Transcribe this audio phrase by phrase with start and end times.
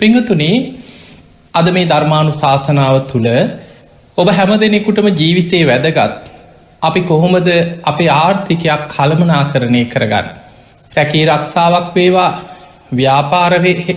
[0.00, 0.56] පිංහතුනේ
[1.54, 3.28] අද මේ ධර්මාණු ශාසනාව තුළ
[4.16, 6.12] ඔබ හැම දෙනෙකුටම ජීවිතයේ වැදගත්
[6.82, 7.48] අපි කොහොමද
[7.84, 10.26] අපේ ආර්ථිකයක් කළමනා කරණය කරගන්න.
[10.92, 12.30] රැකී රක්ෂාවක් වේවා
[12.92, 13.52] ව්‍යාපාර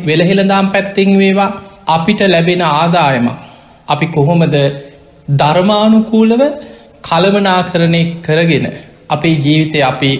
[0.07, 1.51] වෙළහෙළදාම් පැත්තිං වේවා
[1.87, 3.27] අපිට ලැබෙන ආදායම
[3.87, 4.55] අපි කොහොමද
[5.33, 6.41] ධර්මානුකූලව
[7.03, 8.65] කළමනා කරණය කරගෙන
[9.09, 10.11] අපේ ජීවිතය අපි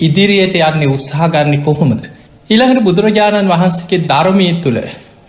[0.00, 2.02] ඉදිරියට යන්නේ උත්සාහගන්න කොහොමද.
[2.50, 4.80] ඉළඟට බුදුරජාණන් වහන්සගේ ධර්මය තුළ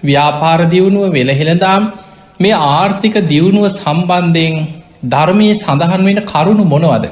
[0.06, 1.84] ව්‍යාපාර දියුණුව වෙළහෙළදාම්
[2.40, 4.56] මේ ආර්ථික දියුණුව සම්බන්ධයෙන්
[5.06, 7.06] ධර්මය සඳහන් වෙන කරුණු මොනවද.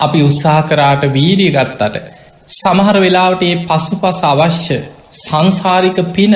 [0.00, 1.96] අපි උත්සාහ කරාට වීරිය ගත්තට
[2.52, 4.78] සමහර වෙලාවට ඒ පසු පස අවශ්‍ය
[5.18, 6.34] සංසාරික පින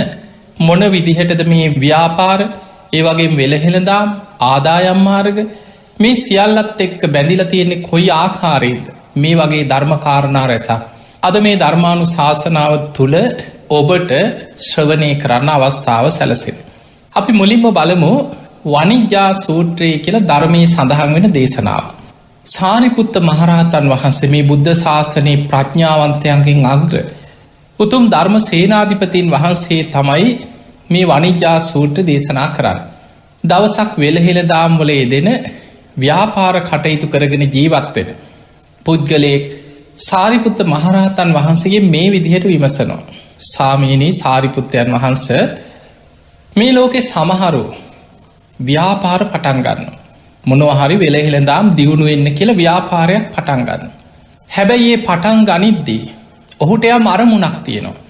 [0.60, 2.40] මොන විදිහටද මේ ව්‍යාපාර
[2.92, 4.08] ඒ වගේ වෙළහෙළදාම්
[4.42, 5.38] ආදායම්මාර්ග
[5.98, 8.84] මේ සියල්ලත් එක්ක බැඳිල තියෙන්නේ කොයි ආකාරයද
[9.16, 10.82] මේ වගේ ධර්මකාරණා රැසක්.
[11.22, 13.16] අද මේ ධර්මාණු ශාසනාව තුළ
[13.72, 14.12] ඔබට
[14.60, 16.56] ශ්‍රවනය කරන්න අවස්ථාව සැලසෙන.
[17.12, 18.12] අපි මුලින්ම බලමු
[18.66, 21.84] වනිජ්‍යා සූත්‍රයේ කියල ධර්මය සඳහන් වෙන දේශනාව.
[22.46, 26.94] සාරිපුත්ත මහරහතන් වහන්සේ මේ බුද්ධ ශාසනයේ ප්‍රඥාවන්තයන්ගෙන් අග්‍ර.
[27.78, 30.28] උතුම් ධර්ම සේනාධිපතින් වහන්සේ තමයි
[30.90, 32.80] මේ වනිජ්‍යා සූට්‍ර දේශනා කරන්න.
[33.44, 35.28] දවසක් වෙලහෙළදාම්වලේ දෙන
[35.96, 38.08] ව්‍යාපාර කටයුතු කරගෙන ජීවත්වෙන.
[38.86, 39.44] පුද්ගලයෙක්
[39.98, 43.02] සාරිපුත්ත මහරහතන් වහන්සේගේ මේ විදිහට විමසනවා.
[43.42, 45.26] සාමීනී සාරිපුත්තයන් වහන්ස
[46.56, 47.62] මේ ලෝකෙ සමහරු
[48.60, 49.80] ව්‍යාපාර පටන්ගන්න.
[50.44, 53.82] මොනවහරි වෙලහෙළදාම් දියුණු වෙන්න කියල ව්‍යාපාරයක් පටන්ගන්න.
[54.50, 56.12] හැබැයි ඒ පටන් ගනිද්දී.
[56.60, 58.00] ඔහුට එයා මරමුණක් තියෙනවා.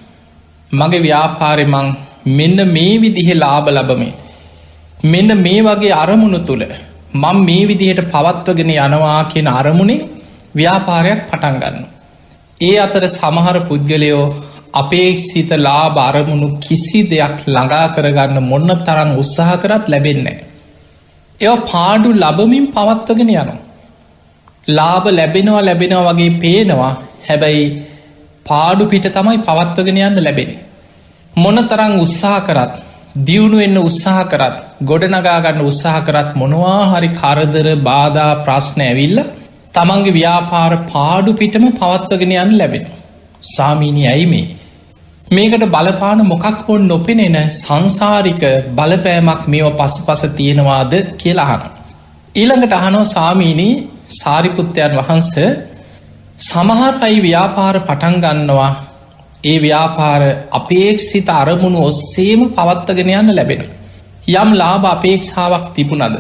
[0.73, 1.89] මගේ ව්‍යාපාරෙමං
[2.31, 4.13] මෙන්න මේ විදිහ ලාබ ලබමේ.
[5.05, 6.65] මෙන්න මේ වගේ අරමුණු තුළ
[7.15, 10.01] මං මේ විදිහට පවත්වගෙන යනවා කියෙන අරමුණේ
[10.57, 11.85] ව්‍යාපාරයක් පටන්ගන්න.
[12.61, 14.25] ඒ අතර සමහර පුද්ගලයෝ
[14.75, 20.39] අපේක්ෂිත ලා බාරමුණු කිසි දෙයක් ළඟා කරගන්න මොන්න තරම් උත්සාහ කරත් ලැබෙන්නේ.
[21.41, 23.59] එය පාඩු ලබමින් පවත්වගෙන යනවා.
[24.69, 26.93] ලාබ ලැබෙනවා ලැබෙනවා වගේ පේනවා
[27.29, 27.67] හැබැයි
[28.47, 30.51] පාඩු පිට තමයි පවත්වගෙන යන්න ලැබෙන.
[31.35, 32.75] මොන තරං උත්සාහ කරත්
[33.21, 39.21] දියුණු එන්න උත්සාහ කරත් ගොඩනගාගන්න උත්සාහ කරත් මොනවා හරි කරදර බාධා ප්‍රශ්න ඇවිල්ල
[39.75, 42.85] තමන්ගේ ව්‍යාපාර පාඩු පිටම පවත්වගෙන යන්න ලැබෙන.
[43.47, 44.62] සාමීනි ඇයි මේ.
[45.33, 51.63] මේකට බලපාන මොකක් හොන් නොපෙනෙන සංසාරික බලපෑමක් මේව පසු පස තියෙනවාද කියලාහන.
[52.35, 53.75] ඊළඟට අහනෝ සාමීනී
[54.11, 55.31] සාරිපුත්තයන් වහන්ස
[56.41, 58.73] සමහර අයි ව්‍යාපාර පටන් ගන්නවා
[59.45, 60.23] ඒ ව්‍යාපාර
[60.53, 63.63] අපේක්ෂිත අරමුණු ඔස්සේම පවත්තගෙන යන්න ලැබෙන.
[64.33, 66.19] යම් ලාභ අපේක්ෂාවක් තිබුණද.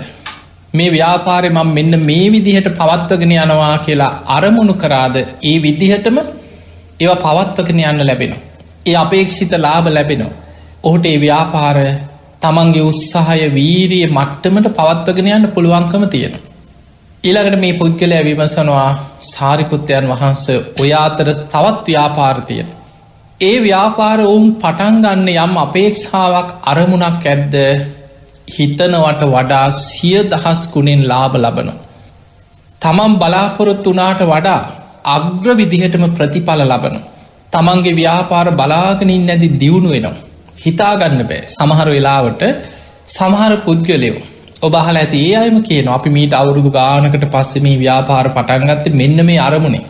[0.74, 6.16] මේ ව්‍යාපාරය මං මෙන්න මේ විදිහට පවත්වගෙන යනවා කියලා අරමුණු කරාද ඒ විදිහටම
[7.00, 8.34] ඒව පවත්වගෙන යන්න ලැබෙන.
[8.86, 10.38] ඒ අපේක්ෂිත ලාභ ලැබෙනවා.
[10.84, 11.76] ඔහුට ඒ ව්‍යාපාර
[12.42, 16.34] තමන්ගේ උත්සාහය වීරිය මට්ටමට පවත්වගෙන යන්න පුළුවන්කම තියෙන.
[17.24, 18.88] ඊළඟට මේ පුද්ගලය විමසනවා
[19.24, 20.42] සාරිපුත්තයන් වහන්ස
[20.80, 22.68] ඔයාතර තවත් ව්‍යාපාර්තියන.
[23.40, 27.54] ඒ ව්‍යාපාර ඔවුන් පටන්ගන්න යම් අපේක්ෂාවක් අරමුණක් ඇද්ද
[28.48, 31.70] හිතනවට වඩා සිය දහස් ගුණෙන් ලාභ ලබන.
[32.80, 34.60] තමන් බලාපොරොත් වනාට වඩා
[35.10, 36.96] අග්‍ර විදිහටම ප්‍රතිඵල ලබන.
[37.52, 40.16] තමන්ගේ ව්‍යාපාර බලාගනින් නැති දියුණු වෙනවා.
[40.58, 41.42] හිතාගන්න බෑ.
[41.48, 42.42] සමහර වෙලාවට
[43.08, 44.20] සමහර පුද්ගලයෝ
[44.62, 49.84] ඔබහල ඇති ඒ අයම කියන අපි මීට අවුරුදු ගානකට පස්සෙම ව්‍යාපාර පටන්ගත්ත මෙන්න මේ අරමුණේ.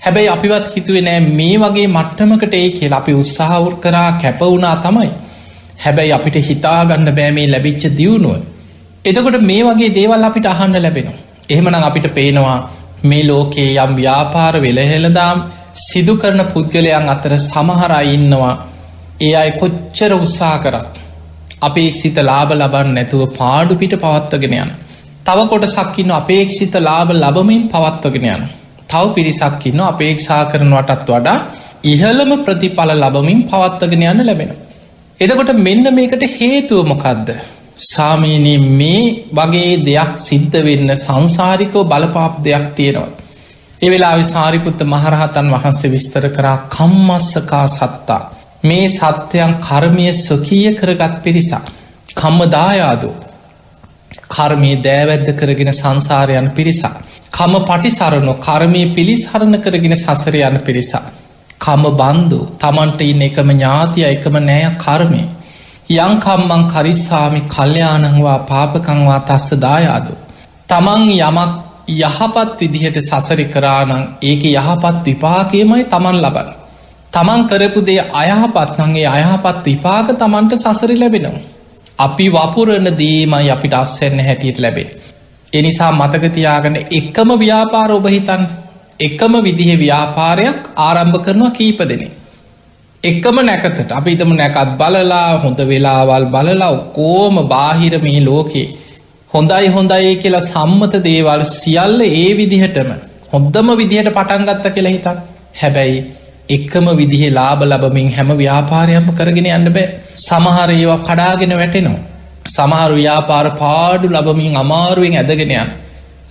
[0.00, 2.92] හැබැයි අපිවත් හිතුවේ නෑ මේ වගේ මට්ටමකට ඒ කියල.
[2.92, 5.10] අපි උත්සාහවර් කරා කැපවුණා තමයි.
[5.78, 8.40] හැබැයි අපිට හිතාගන්න බෑ මේ ලැබිච්ච දියුණුව.
[9.04, 11.18] එදකොට මේ වගේ දේවල් අපිට අහන්න ලැබෙනවා.
[11.50, 12.58] එහෙමනම් අපිට පේනවා
[13.04, 15.38] මේ ලෝකයේ යම් ව්‍යාපාර වෙලහෙළදාම්
[15.78, 18.52] සිදු කරන පුද්ගලයන් අතර සමහරයි ඉන්නවා
[19.20, 20.94] ඒ අයි කොච්චර උත්සා කරත්
[21.60, 24.70] අපේක්ෂිත ලාබ ලබන් නැතුව පාඩු පිට පවත්වගෙන යන.
[25.24, 28.46] තව කොට සක්කින්න අපේක්ෂිත ලාබ ලබමින් පවත්වගෙන යන.
[28.88, 31.38] තව පිරිසක්කින්න අපේක්ෂා කරනවටත් වඩා
[31.84, 34.52] ඉහළම ප්‍රතිඵල ලබමින් පවත්වගෙන යන්න ලැබෙන.
[35.20, 37.28] එදකොට මෙන්න මේකට හේතුව මොකක්ද.
[37.84, 43.25] සාමීනී මේ වගේ දෙයක් සිද්ධ වෙන්න සංසාරිකව බලපාප දෙයක් තියෙනවා.
[43.86, 48.22] එවෙලා විසාරිපුත්ත මහරහතන් වහන්සේ විස්තර කරා කම්මස්සකා සත්තා.
[48.62, 51.62] මේ සත්‍යයන් කර්මය ස්වකීය කරගත් පිරිසා.
[52.16, 53.10] කම්ම දායාදු
[54.28, 56.94] කර්මය දෑවැද්ද කරගෙන සංසාරයන් පිරිසා.
[57.30, 61.04] කම පටිසරණු කර්මය පිළිසරණ කරගෙන සසරයන්න පිරිසා.
[61.60, 65.22] කම බන්දු තමන්ට ඉන්න එකම ඥාතිය එකම නෑ කර්මය.
[65.96, 70.14] යංකම්මං කරිස්සාමි කල්්‍යයානංවා පාපකංවා තස්ස දායාදු.
[70.68, 73.92] තමන් යමක් යහපත් විදිහට සසරි කරානං
[74.22, 76.48] ඒක යහපත් විපාකයමයි තමන් ලබන්න.
[77.12, 81.40] තමන් කරපු දේ අයහපත්නගේ අයහපත් විපාක තමන්ට සසරි ලැබෙනවා.
[81.98, 84.88] අපි වපුරණ දීමයි අපිට අස්වැන්න හැටියට ලැබේ.
[85.52, 88.42] එනිසා මතකතියාගන්න එකම ව්‍යාපාර ඔබහිතන්
[89.00, 92.10] එකම විදිහ ව්‍යාපාරයක් ආරම්භ කරනවා කීප දෙනේ.
[93.04, 98.66] එකම නැකතට අපිතම නැකත් බලලා හොඳ වෙලාවල් බලලා කෝම බාහිර මේ ලෝකේ
[99.30, 102.90] හොඳයි හොඳයි කියලා සම්මත දේවල් සියල්ල ඒ විදිහටම
[103.32, 105.18] හොද්දම විදිහට පටන්ගත්ත කියලා හිතන්
[105.54, 105.98] හැබැයි
[106.48, 109.86] එක්කම විදිහ ලාබ ලබමින් හැම ව්‍යාපාරයම කරගෙන යන්න බෑ
[110.18, 112.04] සමහර ඒවා කඩාගෙන වැටෙනවා.
[112.48, 115.74] සමහර ව්‍යාපාර පාඩු ලබමින් අමාරුවෙන් ඇදගෙනයන්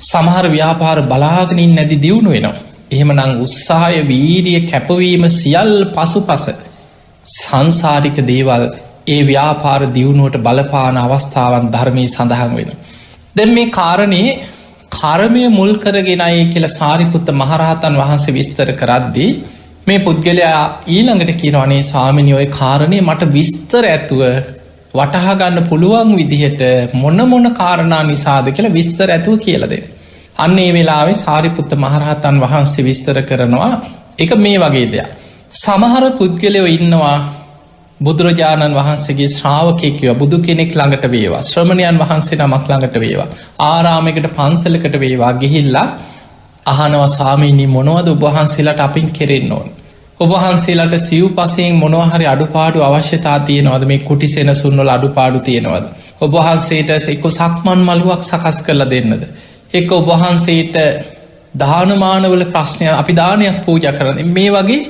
[0.02, 2.56] සමහර ව්‍යාපාර බලාගෙනින් නැති දියුණු වෙනවා.
[2.92, 6.46] එහෙම නං උත්සාහය වීරිය කැපවීම සියල් පසු පස
[7.26, 8.66] සංසාරික දේවල්
[9.08, 12.72] ඒ ව්‍යාපාර දියුණුවට බලපාන අවස්ථාවන් ධර්මී සඳහන් වෙන.
[13.36, 14.36] දැම් මේ කාරණයේ
[14.92, 19.32] කරමය මුල් කරගෙනයි කියල සාරිපුත්ත මහරහතන් වහන්සේ විස්තර කරද්දී
[19.88, 24.22] මේ පුද්ගලයා ඊළඟට කියනවනේ ස්වාමිනියෝය කාරණය මට විස්තර ඇතුව
[24.94, 26.62] වටහාගන්න පුළුවන් විදිහට
[26.96, 29.74] මොන්න මොන කාරණා නිසාද කියලා විස්තර ඇතුව කියලද.
[30.38, 33.72] අන්නේ වෙලාවේ සාරිපුත්ත මහරහතන් වහන්සේ විස්තර කරනවා
[34.20, 35.10] එක මේ වගේ දෙයක්.
[35.56, 37.18] සමහර පුද්ගලයෝ ඉන්නවා
[38.00, 43.28] බුදුරජාණන් වහන්සේගේ ශ්‍රාවකයකව බුදු කෙනෙක් ළඟට වේවා ශ්‍රමණයන් වහන්සේ නමක් ළඟට වේවා
[43.66, 45.88] ආරාමකට පන්සලකට වේවා ගිහිල්ලා
[46.66, 49.70] අහනවා ස්වාමීනී මොනවද ඔබහන්සේලට අපින් කෙරෙන්න ඕන්.
[50.20, 55.86] ඔබහන්සේලට සිව් පසයෙන් මොනවහරි අඩුපාඩු අවශ්‍යතා තියෙනවද මේ කුටි සෙන සුන්නල අඩුපාඩු තියෙනවද.
[56.22, 59.24] ඔබහන්සේට එක්ක සක්මන් මළුවක් සකස් කරලා දෙන්නද.
[59.74, 60.76] එක්ක ඔබහන්සේට
[61.56, 64.82] දානමානවල ප්‍රශ්නය අපි දානයක් පූජ කරන මේ වගේ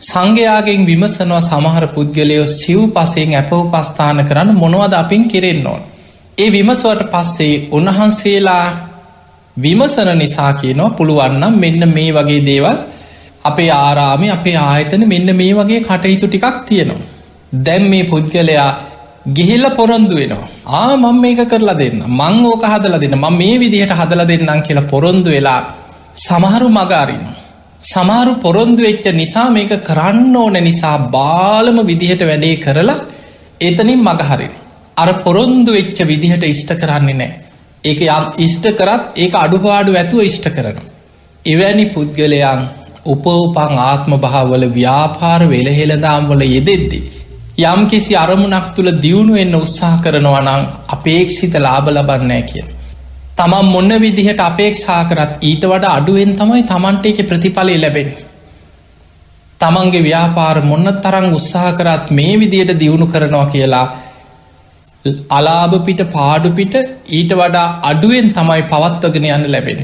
[0.00, 5.82] සංඝයාගෙන් විමසනවා සමහර පුද්ගලයෝ සිව් පසයෙන් ඇපව පස්ථාන කරන්න මොනවද අපින් කෙරෙන්න ඕන්.
[6.38, 8.66] ඒ විමසවට පස්සේ උන්වහන්සේලා
[9.56, 12.78] විමසන නිසා කියනවා පුළුවන්නම් මෙන්න මේ වගේ දේවල්
[13.44, 17.08] අපේ ආරාමි අපේ ආයතන මෙන්න මේ වගේ කටයුතු ටිකක් තියෙනවා.
[17.58, 18.70] දැම් මේ පුද්ගලයා
[19.28, 20.48] ගිහිල්ල පොරොන්දු වෙනවා.
[20.74, 24.90] ආ මං මේක කරලා දෙන්න මං ඕක හදල දෙන්න ම මේ විදිහට හදල දෙන්නම් කියලා
[24.92, 25.60] පොරොන්දු වෙලා
[26.16, 27.26] සමහරු මගාරින්න.
[27.82, 32.98] සමාරු පොරොන්දු වෙච්ච නිසා මේක කරන්න ඕන නිසා බාලම විදිහට වැඩේ කරලා
[33.60, 34.52] එතනින් මගහරින්.
[34.96, 37.30] අර පොරොන්දු වෙච්ච විදිහට ඉෂ්ට කරන්නේ නෑ.
[37.84, 40.90] ඒක යම් ඉෂ්ට කරත් ඒක අඩුපාඩු ඇතුව ඉෂ්ට කරනවා.
[41.44, 42.60] එවැනි පුද්ගලයන්
[43.06, 47.00] උපෝපං ආත්ම භාවල ව්‍යාපාර වෙලහෙළදාම්වල යෙදෙද්දි.
[47.64, 52.64] යම් කිසි අරමුණක් තුළ දියුණු එන්න උත්සාහ කරනවා නං අපේක්ෂිත ලාබ ලබන්නෑ කිය.
[53.40, 58.10] තමන් මොන්න විදිහට අපේක්ෂා කරත් ඊට වඩ අඩුවෙන් තමයි තමන්ට එක ප්‍රතිඵලය ලැබෙන.
[59.60, 63.86] තමන්ගේ ව්‍යාපාර මොන්න තරං උත්සාහ කරත් මේ විදියට දියුණු කරනවා කියලා
[65.30, 66.74] අලාභපිට පාඩුපිට
[67.10, 69.80] ඊට වඩා අඩුවෙන් තමයි පවත්වගෙන යන්න ලැබෙන.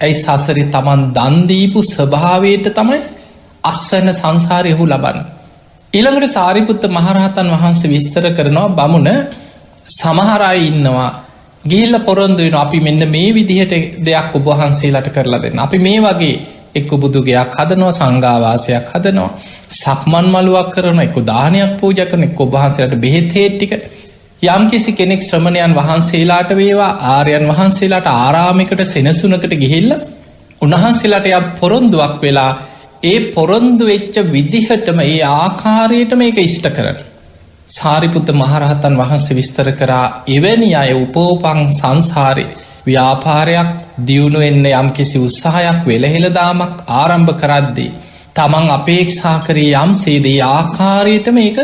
[0.00, 3.00] ඇයි සසරි තමන් දන්දීපු ස්වභාවයට තමයි
[3.64, 5.22] අස්වන්න සංසාරයහු ලබන්න.
[5.92, 9.08] ඉළඟට සාරිපුත්ත මහරහතන් වහන්සේ විස්තර කරනවා බමුණ
[9.92, 11.10] සමහරයි ඉන්නවා
[11.68, 15.58] ගිල්ල පොරොන්දුවෙන අපි මෙන්න මේ විදිහට දෙයක් ඔබහන්සේලට කරලා දෙන්න.
[15.58, 16.34] අපි මේ වගේ
[16.74, 19.30] එක්ක බුදුගයක් හදනවා සංඝාවාසයක් හදනවා.
[19.72, 23.72] සක්මන් මළුවක් කරන එක දානයක් පූජ කරන එක් ඔබහන්සේලට බෙහෙත් හේට්ටික
[24.42, 29.92] යම්කිසි කෙනෙක් ශ්‍රමණයන් වහන්සේලාට වේවා ආරයන් වහන්සේලාට ආරාමිකට සෙනසුනකට ගිහිල්ල
[30.60, 32.52] උන්වහන්සේලාට ය පොරොන්දුවක් වෙලා
[33.04, 37.07] ඒ පොරොන්දු වෙච්ච විදිහටම ඒ ආකාරයට මේක ඉෂ්ට කරන.
[37.68, 42.44] සාරිපුත්ත මහරහතන් වහන්සේ විස්තර කරා එවැනි අය උපෝපං සංසාරය
[42.86, 47.90] ව්‍යාපාරයක් දියුණු එන්න යම් කිසි උත්සාහයක් වෙලහෙළදාමක් ආරම්භ කරද්දී.
[48.34, 51.58] තමන් අපේක්ෂා කරේ යම් සේදේ ආකාරයට මේක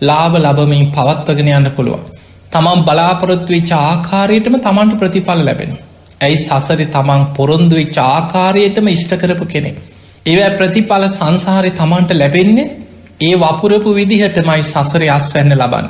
[0.00, 2.04] ලාබ ලබමින් පවත්වගෙන යන්න පුළුවන්.
[2.52, 5.72] තමන් බලාපොරොත්තු වෙච්ච ආකාරයටම තමන්ට ප්‍රතිඵල ලැබෙන.
[6.20, 9.72] ඇයි සසරි තමන් පොරොන්දු වෙච්ච ආකාරයටම ඉෂ්ට කරපු කෙනෙ.
[10.26, 12.70] ඒවැ ප්‍රතිඵල සංසාරය තමන්ට ලැබෙන්නේ
[13.20, 15.88] ඒ වපුරපු විදිහටමයි සසර අස් වැන්න ලබන්න.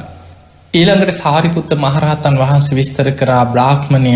[0.74, 4.14] ඊළඟට සාරිපුත්ත මහරහතන් වහන්සේ විස්තර කරා බ්‍රාහ්මණය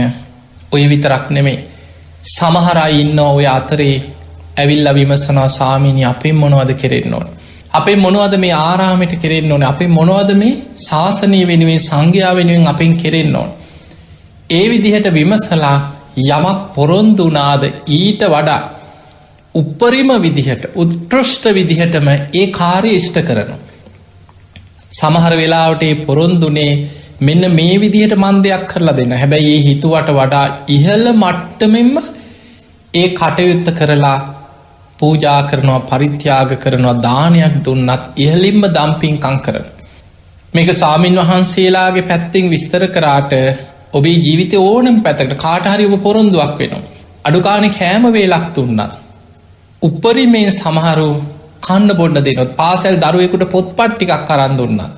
[0.72, 1.64] ඔය විතරක් නෙමේ.
[2.28, 3.96] සමහරයි ඉන්න ඔය අතරේ
[4.56, 7.26] ඇවිල්ල විමසනවා සාමීනි අපේ මොනවද කෙරෙන්න ඕන.
[7.72, 13.36] අපේ මොනවද මේ ආරාමයට කෙරෙන්න ඕන අපේ මොනවද මේ ශාසනය වෙනුවෙන් සංඝයා වෙනුවෙන් අපෙන් කෙරෙන්න
[13.36, 13.50] ඕන.
[14.50, 15.78] ඒ විදිහට විමසලා
[16.28, 18.60] යමක් පොරොන්දුනාද ඊට වඩා
[19.54, 23.56] උපරිම විදිහට උත්කෘෂ්ට විදිහටම ඒ කාරය ඉෂ්ට කරනු.
[24.92, 26.72] සමහර වෙලාවට ඒ පොරොන්දුනේ
[27.20, 32.00] මෙන්න මේ විදිහට මන්දයක් කරලා දෙන්න හැබැයි ඒ හිතුවට වඩා ඉහල මට්ටමෙන්ම
[32.94, 34.16] ඒ කටයුත්ත කරලා
[34.98, 39.66] පූජා කරනවා පරිත්‍යාග කරනවා දානයක් දුන්නත් ඉහලින්ම දම්පින්කං කරන.
[40.52, 43.32] මේක සාමීන් වහන්සේලාගේ පැත්තිෙන් විස්තර කරාට
[43.92, 46.84] ඔබේ ජීවිත ඕනම් පැතකට කාටහරි ඔබ පොරොන්දුවක් වෙනවා.
[47.24, 48.46] අඩුකානෙ කෑම වේලක්
[49.84, 49.92] දුන්නත්.
[49.92, 51.22] උපරිමේ සමහරු
[51.62, 54.90] කන්න බොන්න දෙනොත් පාසැල් දරුවෙකුට පොත් පට්ටිකක් කරන්න දුන්නා.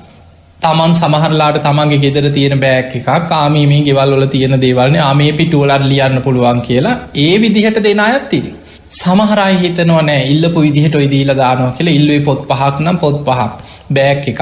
[0.60, 6.62] තමන් සමහරලාට තමන්ගේ ගෙදර තියෙන බෑක් එකක් කාමීමේ ගෙවල්ල තියෙන දේවල්න ආමේ පිටුවලත් ලියන්න පුළුවන්
[6.62, 8.54] කියලා ඒ විදිහට දෙන අයත්තින්.
[8.90, 13.52] සමහරයි හිතනවා නෑ ඉල්ලපු විදිහට ඔයි දීල දානවා කියලා ඉල්ලුවේ පොත් පහක් නම් පොත් පහක්
[13.90, 14.40] බෑක් එක.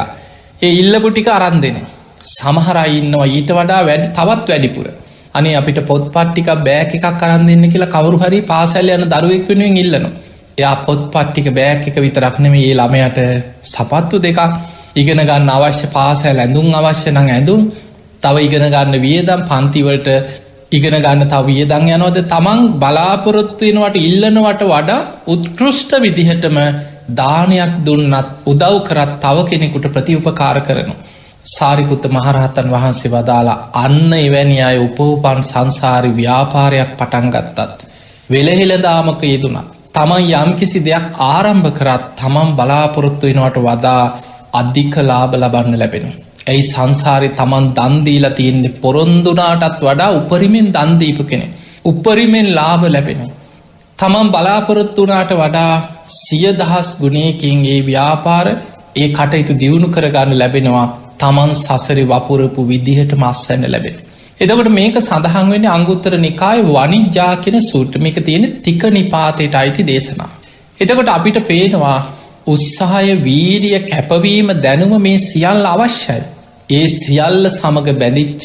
[0.62, 1.76] ඒ ඉල්ලපු ටික අරන් දෙන.
[2.22, 4.86] සමහරයින්නවා ඊට වඩා වැඩ තවත් වැඩිපුර.
[5.34, 9.76] අනේ අපිට පොත් පට්ටික බෑක එකක් කරන්න දෙන්න කියලා කවරු හරි පාසැල් යන දරුවෙක් වෙනුවෙන්
[9.76, 10.23] ඉල්ලනවා.
[10.58, 13.18] එයා පොත් පට්ටික බෑක් එක විතරක්නෙම ඒ ළමයට
[13.64, 14.40] සපත්තු දෙකක්
[14.94, 17.62] ඉගෙන ගන්න අවශ්‍ය පාසැල් ඇඳුම් අවශ්‍ය නං ඇඳුම්
[18.22, 20.08] තව ඉගෙන ගන්න වියදම් පන්තිවලට
[20.72, 26.58] ඉගෙන ගන්න තව වියදං යනවද තමන් බලාපොරොත්තුවෙනවට ඉල්ලනවට වඩා උත්කෘෂ්ට විදිහටම
[27.12, 30.94] දානයක් දුන්නත් උදව් කරත් තව කෙනෙකුට ප්‍රතිඋපකාර කරනු.
[31.46, 37.80] සාරිපුත්ත මහරහතන් වහන්සේ වදාලා අන්න එවැනි අය උපවපන් සංසාරි ව්‍යාපාරයක් පටන්ගත්තත්.
[38.30, 39.73] වෙලහෙළදාමක යෙදුනා.
[39.94, 44.02] තමන් යම්කිසි දෙයක් ආරම්භ කරත් තමන් බලාපොරොත්තු වෙනවට වදා
[44.52, 46.06] අධික ලාබ ලබන්න ලැබෙන.
[46.46, 51.46] ඇයි සංසාරය තමන් දන්දීලා තියෙන්නේ පොරොන්දුනාටත් වඩා උපරිමෙන් දන්දීපු කෙනෙ.
[51.84, 53.20] උපරිමෙන් ලාභ ලැබෙන.
[53.98, 55.74] තමන් බලාපොරොත්තුනාට වඩා
[56.16, 58.46] සියදහස් ගුණයකින්ගේ ව්‍යාපාර
[58.96, 63.96] ඒ කටයුතු දියුණු කරගන්න ලැබෙනවා තමන් සසරි වපුරපු විදිහට මස්වැන්න ලැබෙන.
[64.44, 70.30] එදකට මේක සඳහන් වෙන අංගුත්තර නිකාය වනිජ්ජා කියෙන සූට්‍රමික තියෙන තික නිපාතයට අයිති දේශනා.
[70.80, 71.98] එතකොට අපිට පේනවා
[72.46, 76.22] උත්සාහය වීරිය කැපවීම දැනුම මේ සියල් අවශ්‍යයි.
[76.70, 78.44] ඒ සියල්ල සමඟ බැඳිච්ච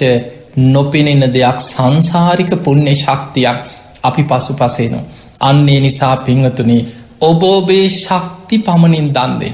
[0.67, 3.59] නොපෙනෙන දෙයක් සංසාරික පුුණ්‍ය ශක්තියක්
[4.03, 5.05] අපි පසු පසේනවා.
[5.41, 6.81] අන්නේ නිසා පිංහතුනේ
[7.21, 9.53] ඔබෝබේ ශක්ති පමණින් දන්දේ.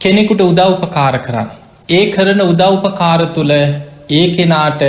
[0.00, 1.48] කෙනෙකුට උදව්පකාර කරන්න.
[1.88, 3.52] ඒ කරන උදව්පකාර තුළ
[4.10, 4.82] ඒ කෙනාට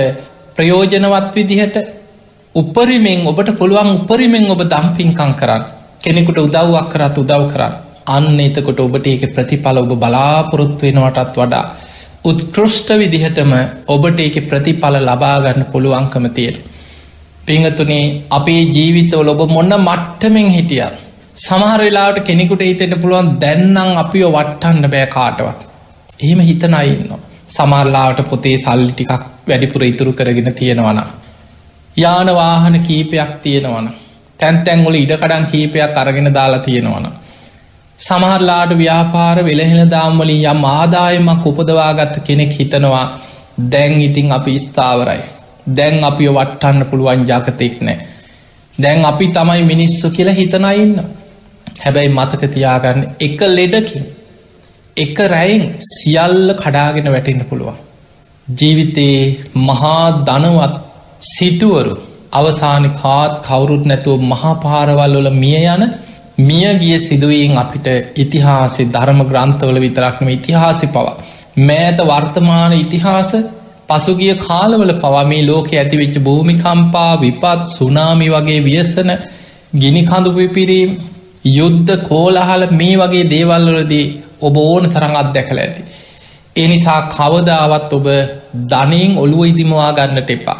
[0.58, 1.76] ප්‍රයෝජනවත් විදිහට
[2.54, 5.68] උපරිමෙන් ඔබට පුළුවන් උපරිමෙන් ඔබ දම්පින්කං කරන්න
[6.02, 7.74] කෙනෙකුට උදව්වක් කරත් උදව් කරන්න
[8.08, 11.66] අන්න එතකොට ඔබට ඒක ප්‍රතිඵල ඔබ බලාපොරොත්තු වෙනවටත් වඩා
[12.24, 13.52] උත්කෘෂ්ට විදිහටම
[13.86, 16.56] ඔබට ඒක ප්‍රතිඵල ලබාගන්න පුළුවන්කම තියෙන.
[17.46, 20.82] පිංහතුනේ අපේ ජීවිතවල ඔබ මොන්න මට්ටමෙන් හිටිය.
[21.36, 25.60] සමහර වෙලාට කෙනෙකුට හිතෙට පුළුවන් දැන්නම් අපිෝ වට්ටන්න බෑ කාටවත්.
[26.20, 27.27] එහෙම හිතනයින්න.
[27.48, 31.00] සමරලාට පොතේ සල්ලි ටිකක් වැඩිපුර ඉතුරු කරගෙන තියෙනවන.
[31.96, 33.88] යානවාහන කීපයක් තියෙනවන.
[34.38, 37.06] තැන්තැන්ගොල ඉඩකඩන් කීපයක් අරගෙන දාලා තියෙනවන.
[37.98, 43.06] සමහරලාට ව්‍යාපාර වෙලහෙන දාම්වලින් යම් ආදායමක් උපදවාගත්ත කෙනෙක් හිතනවා
[43.72, 45.22] දැන් ඉතිං අපි ස්ථාවරයි.
[45.76, 47.98] දැන් අපිය වට්ටන්න පුළුවන් ජාකතෙක් නෑ.
[48.78, 50.94] දැන් අපි තමයි මිනිස්සු කියලා හිතනයින්න.
[51.84, 54.06] හැබැයි මතක තියාගන්න එක ලෙඩකින්
[54.98, 57.78] එක රැයින් සියල්ල කඩාගෙන වැටෙන්න්න පුළුවන්.
[58.48, 59.22] ජීවිතයේ
[59.62, 60.74] මහා දනවත්
[61.28, 61.94] සිටුවරු
[62.32, 65.82] අවසාන කාත් කවුරුත් නැතුව මහාපාරවල් වල මිය යන
[66.40, 67.86] මියගිය සිදුවීන් අපිට
[68.16, 71.16] ඉතිහාසෙ ධර්ම ග්‍රන්ථවල විතරක්ම ඉතිහාසි පවා.
[71.58, 73.32] මෑත වර්තමාන ඉතිහාස
[73.88, 79.10] පසුගිය කාලවල පවා මේ ලෝක ඇතිවෙච්ච භූමිකම්පා විපත් සුනාමි වගේ වියසන
[79.74, 80.90] ගිනිකඳු පිපිරීම්
[81.50, 84.06] යුද්ධ කෝලහල මේ වගේ දේවල්වලදී
[84.40, 85.82] ඔබ ඕන තරඟ අත්දැකළ ඇති.
[86.56, 88.06] එනිසා කවදාවත් ඔබ
[88.70, 90.58] ධනයෙන් ඔළුව ඉදිමවා ගන්නට එපා.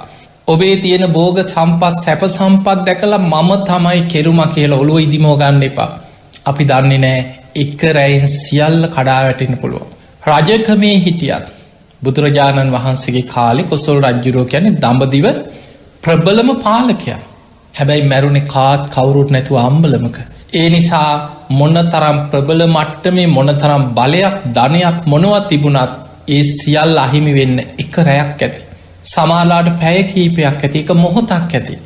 [0.49, 5.90] ඔබේ තියෙන බෝග සම්පත් සැප සම්පත් දැකලා මම තමයි කෙරුම කියලා ඔළුව ඉදිමෝගන්න එපා.
[6.47, 7.18] අපි දන්නේ නෑ
[7.56, 9.85] එක්ක රැයින් සියල්ල කඩා වැටෙන පුළුව.
[10.28, 11.47] රජකමේ හිටියත්
[12.02, 15.26] බුදුරජාණන් වහන්සේගේ කාලෙ කොසොල් රජ්ජුරෝ යැන දඹදිව
[16.02, 17.20] ප්‍රබලම පාලකයා.
[17.75, 20.16] හැබැයි මැරුණෙ කාත් කවුරුත් නැතුව අම්බලමක.
[20.54, 21.11] ඒ නිසා
[21.50, 25.93] මොන්න තරම් ප්‍රබල මට්ටමේ මොනතරම් බලයක් ධනයක් මොනවත් තිබුණත්
[26.28, 28.61] ඒ සියල් අහිමි වෙන්න එක රැයක් ඇති.
[29.05, 31.78] සමාලාට පැය කීපයක් ඇති එක මොහොතක් ඇති.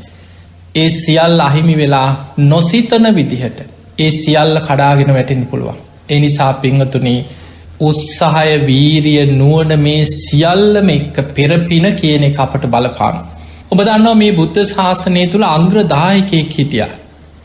[0.74, 2.08] ඒ සියල් අහිමි වෙලා
[2.44, 3.58] නොසිතන විදිහට
[3.98, 5.78] ඒ සියල්ල කඩාගෙන වැටෙන් පුළුවන්.
[6.08, 7.18] එනිසා පිංහතුනේ
[7.80, 13.16] උත්සාහය වීරිය නුවන මේ සියල්ලම එක්ක පෙරපින කියන එක අපට බලපාන.
[13.70, 16.88] ඔබ දන්නවා මේ බුද්ධ ශාසනය තුළ අංග්‍රදායකයෙක් හිටිය.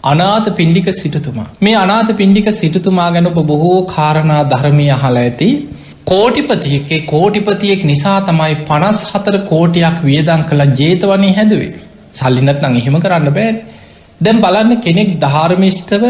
[0.04, 1.48] අනාත පින්ඩික සිටතුමා.
[1.60, 5.50] මේ අනාත පින්ඩික සිටතුමා ගැන ඔබ බොහෝ කාරණා ධර්මය අහල ඇති.
[6.06, 11.74] කෝටිපතියක්කේ කෝටිපතියෙක් නිසා තමයි පනස් හතර කෝටියක් වියදං කළ ජේතවනය හැදුවේ.
[12.13, 13.54] සල්ලිනත් නං එහෙම කරන්න බෑ.
[14.22, 16.04] දැම් බලන්න කෙනෙක් ධාර්මිෂ්ටව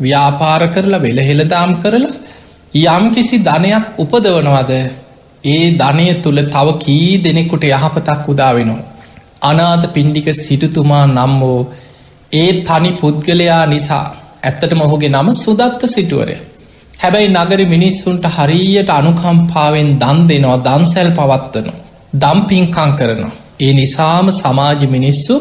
[0.00, 2.14] ව්‍යාපාර කරලා වෙලහෙළදාම් කරලා
[2.74, 4.72] යම් කිසි ධනයක් උපදවනවද?
[5.44, 8.82] ඒ ධනය තුළ තව කී දෙනෙකුට යහපතක් උදා වෙනවා.
[9.42, 11.60] අනාත පින්ඩික සිටුතුමා නම් වෝ
[12.32, 14.06] ඒ තනි පුද්ගලයා නිසා
[14.42, 16.36] ඇත්තට මොහුගේ නම සුදත්ත සිටුවරය.
[16.94, 21.80] හැබැයි නගර මිනිස්සුන්ට හරියට අනුකම්පාවෙන් දන් දෙනවා දන්සැල් පවත්වනවා.
[22.14, 23.32] දම්පින්කං කරනවා.
[23.60, 25.34] ඒ නිසාම සමාජ මිනිස්සු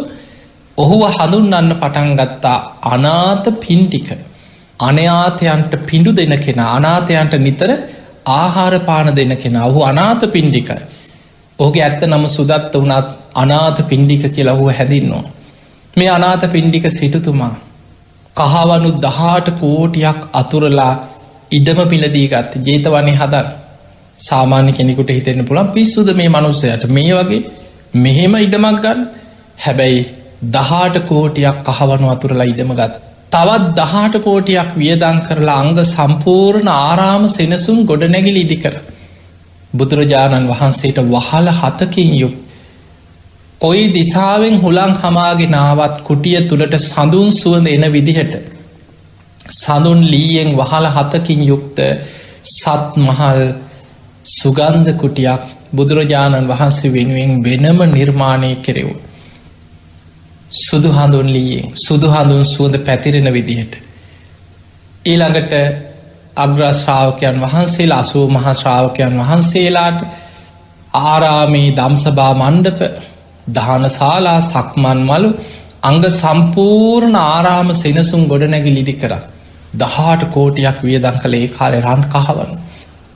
[0.77, 4.09] ඔහුව හඳුන්නන්න පටන්ගත්තා අනාත පින්ටික.
[4.79, 7.71] අනයාතයන්ට පිඩු දෙන කෙන අනාතයන්ට නිතර
[8.27, 10.69] ආහාර පාන දෙන කෙන ඔහු අනාත පින්ඩික
[11.59, 15.23] ඕගේ ඇත්ත නම සුදත්ත වනත් අනාත පින්ඩික කියලා ඔහු හැදින්නවා.
[15.93, 17.53] මේ අනාත පින්ඩික සිටතුමා
[18.35, 20.93] කහවනු දහාට කෝටියක් අතුරලා
[21.51, 23.47] ඉඩම පිලදීගත් ජේතවන්නේ හදන්
[24.19, 26.83] සාමාන්‍ය කෙනෙකුට හිතෙන්න පුළන් පිස්සුද මේ මනුස්සයට.
[26.89, 27.41] මේ වගේ
[27.95, 28.99] මෙහෙම ඉඩමක් ගන්න.
[29.59, 30.01] හැබැයි
[30.49, 32.93] දහාට කෝටියක් කහවනු අතුරලා ඉඩම ගත්
[33.31, 38.75] තවත් දහාට කෝටියක් වියදං කරලා අංග සම්පූර්ණ ආරාම සෙනසුන් ගොඩනැගිල ඉදි කර
[39.73, 42.33] බුදුරජාණන් වහන්සේට වහල හතකින් යුක්
[43.61, 48.33] කොයි දිසාවෙන් හුළං හමාගෙනාවත් කුටිය තුළට සඳුන් සුවඳ එන විදිහට
[49.55, 51.79] සඳුන් ලීයෙන් වහල හතකින් යුක්ත
[52.51, 53.41] සත් මහල්
[54.31, 58.95] සුගන්ධ කුටියක් බුදුරජාණන් වහන්සේ වෙනුවෙන් වෙනම නිර්මාණය කෙරෙවු.
[60.61, 63.73] සුදු හඳුන් ලීයෙන් සුදු හඳුන් සුවඳ පැතිරෙන විදිහට.
[65.05, 65.53] ඊළඟට
[66.37, 69.99] අග්‍රශ්‍රාවකයන් වහන්සේලා අසූ මහශ්‍රාවකයන් වහන්සේලාට
[71.03, 72.79] ආරාමී දම්සභා මණ්ඩප
[73.49, 75.29] දානශාලා සක්මන් මලු
[75.83, 79.13] අංග සම්පූර්ණ ආරාම සෙනසුම් ගොඩනැගි ලිදි කර
[79.75, 82.55] දහාට කෝටියක් වියදං කළේ කාලෙ රන් කහවනු.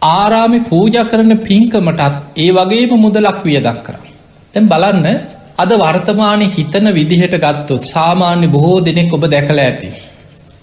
[0.10, 3.96] ආරාමි පූජ කරන පින්කමටත් ඒ වගේම මුදලක් වියදක් කර.
[4.54, 5.08] තැන් බලන්න
[5.58, 9.90] අද වර්තමානය හිතන විදිහට ගත්තොත් සාමාන්‍ය බොහෝ දෙනෙක් ඔබ දැකළ ඇති.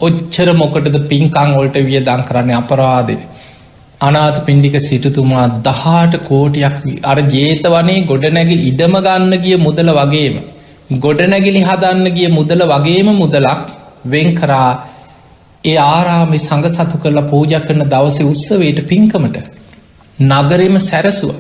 [0.00, 3.21] ඔච්චර මොකටද පින්කං ඔල්ට වියදං කරන්න අපරාදෙන.
[4.02, 10.37] අනාත පින්ඩික සිටතුමා දහාට කෝටියක් අර ජේතවනේ ගොඩනැගිල් ඉඩම ගන්න ගිය මුදල වගේම.
[10.99, 13.62] ගොඩනැගිලි හදන්න ගිය මුදල වගේම මුදලක්
[14.06, 14.71] වෙන් කරා
[15.64, 19.37] ඒ ආරාමි සඟ සතු කරලා පූජ කරන දවසේ උත්සවයට පින්කමට
[20.23, 21.35] නගරෙම සැරසුව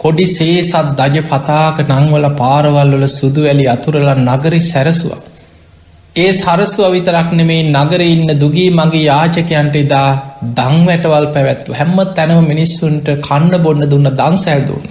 [0.00, 5.12] කොඩි සේසත් දජ පතාක නංවල පාරවල්වල සුදු වැලි අතුරල නගරි සැරසුව.
[6.16, 10.10] ඒ සරස්ව විතරක් නෙමේ නගර ඉන්න දුගී මගේ යාචකයන්ට එදා
[10.54, 14.86] දංවැටවල් පැවැත්ව හැම්ම තැනම මිනිස්සුන්ට කන්න බොන්න දුන්න දන්සැල් දුන්න.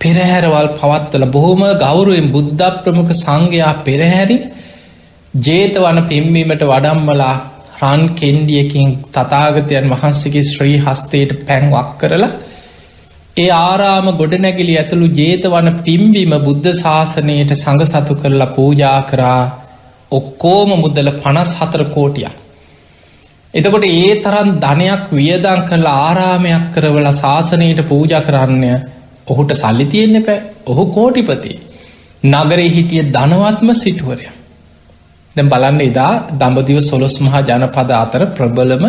[0.00, 4.36] පෙරහැරවල් පවත්වල බොහොම ගෞරුවෙන් බුද්ධ ප්‍රමුඛ සංඝයා පෙරහැරි
[5.42, 7.32] ජේතවන පෙම්වීමට වඩම්මලා
[7.82, 12.30] රන් කෙන්ඩියකින් තතාගතයන් වහන්සේගේ ශ්‍රී හස්තයට පැන්වක් කරලා
[13.36, 19.42] ඒ ආරාම ගොඩනැගිලි ඇතුළු ජේතවන පිම්බීම බුද්ධ ශාසනයට සඟ සතු කරලා පූජා කරා
[20.12, 22.28] ඔක්කෝම මුදල පනස් හතර කෝටිය.
[23.54, 28.64] එතකොට ඒ තරන් ධනයක් වියදං කරල ආරාමයක් කරවල ශාසනයට පූජ කරන්න
[29.26, 31.52] ඔහුට සල්ලි තියෙන්න්න පැ ඔහු කෝටිපති.
[32.24, 34.28] නගරේ හිටිය ධනවත්ම සිටුවරය.
[35.36, 38.84] දැ බලන්න එදා දඹදිව සොලොස් මහා ජනපද අතර ප්‍රබලම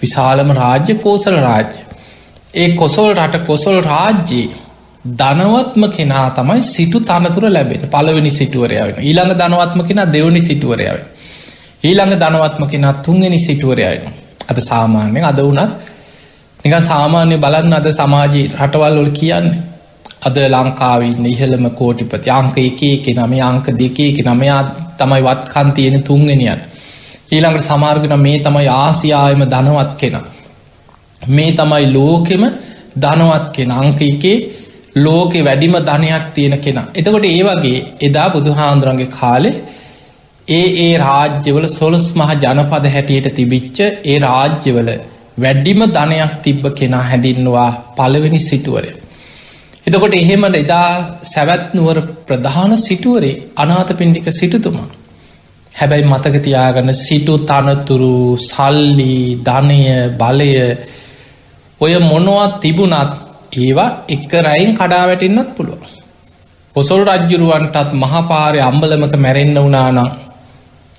[0.00, 1.78] විශාලම රාජ්‍ය කෝසල රාජ්‍ය.
[2.54, 4.50] ඒ කොසොල් රට කොසොල් රාජ්‍යයේ
[5.04, 7.88] ධනවත්ම කෙනා තමයි සිටු තනතුර ලැබෙන.
[7.88, 10.98] පලවෙනි සිටුවරයාවෙන ඊළඟ ධනවත්ම කෙන දෙවනි සිටුවරයාව
[11.82, 14.02] ඊළඟ ධනවත්ම කෙනත් තුන්ගනි සිටුවරයන
[14.48, 15.70] අද සාමාන්‍යයෙන් අද වනත්
[16.64, 19.58] නික සාමාන්‍ය බලන්න අද සමාජී රටවල් වල කියන්නේ
[20.22, 24.62] අද ලංකාවන්න ඉහළම කෝටිපති අංක එකේ නම අංක දෙකේ නමයා
[24.98, 26.60] තමයි වත්කන් තියෙන තුන්ගෙනියන්
[27.32, 30.16] ඊළඟට සමාර්ගන මේ තමයි ආසියායම ධනවත් කෙන.
[31.28, 32.42] මේ තමයි ලෝකෙම
[32.96, 33.70] ධනවත් කෙන.
[33.72, 34.36] අංක එකේ
[34.96, 36.86] ලෝකෙ වැඩිම ධනයක් තියෙන කෙනා.
[36.94, 39.50] එතකොට ඒ වගේ එදා බුදුහාන්දුරන්ගේ කාලෙ
[40.48, 44.90] ඒ ඒ රාජ්‍යවල සොලස් මහ ජනපද හැටියට තිබිච්ච ඒ රාජ්‍යවල
[45.38, 48.90] වැඩ්ඩිම ධනයක් තිබ්බ කෙනා හැඳින්නවා පළවෙනි සිටුවරය.
[49.86, 50.90] එතකොට එහෙමට එදා
[51.24, 54.88] සැවැත්නුවර ප්‍රධාන සිටුවරේ අනාත පින්ඩික සිටතුමා.
[55.72, 59.80] හැබැයි මතකතියාගන්න සිටු තනතුරු සල්ලි ධනය
[60.18, 60.52] බලය
[61.80, 65.82] ඔය මොනවත් තිබුණත් ඒවා එක්ක රයින් කඩා වැටෙන්න්නත් පුළුව.
[66.76, 70.10] පොසොල් රජ්ජුරුවන්ටත් මහපාරය අම්බලමක මැරෙන්න්න වනානම්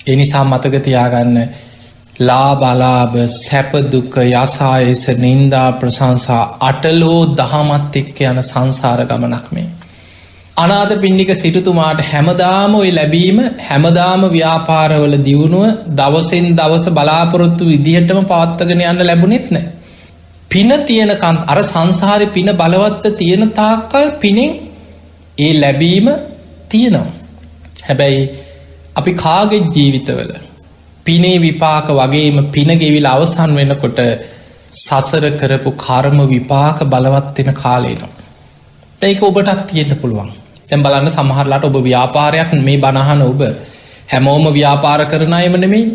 [0.08, 1.38] එනිසා මතකතියාගන්න
[2.20, 9.68] ලා බලාභ සැපදුක යසායස නින්දා ප්‍රසංසා අටලෝ දහමත් එක්ක යන සංසාර ගමනක් මේ.
[10.58, 19.08] අනාද පින්ඩික සිටතුමාට හැමදාම ඔයි ලැබීම හැමදාම ව්‍යාපාරවල දියුණුව දවසෙන් දවස බලාපොරොත්තු විදිහටම පවත්තගෙන යන්න
[19.08, 19.66] ලැබුණෙත් නෑ.
[20.52, 24.52] පින තියෙනකන් අර සංසාරය පින බලවත්ත තියෙන තාක්කල් පිනෙන්
[25.38, 26.08] ඒ ලැබීම
[26.70, 27.14] තියෙනවා.
[27.84, 28.22] හැබැයි
[28.96, 30.32] අපි කාගෙත් ජීවිතවල
[31.06, 34.00] පිනේ විපාක වගේම පිනගෙවිල අවසන් වෙනකොට
[34.78, 38.14] සසර කරපු කර්ම විපාක බලවත්වෙන කාලේනවා.
[39.02, 40.32] ඒක ඔබටත් තියෙන්ට පුළුවන්
[40.68, 43.42] තැන් බලන්න සමහරලාට ඔබ ව්‍යාපාරයක් මේ බණහන ඔබ
[44.08, 45.86] හැමෝම ව්‍යාපාර කරන අයමනෙමේ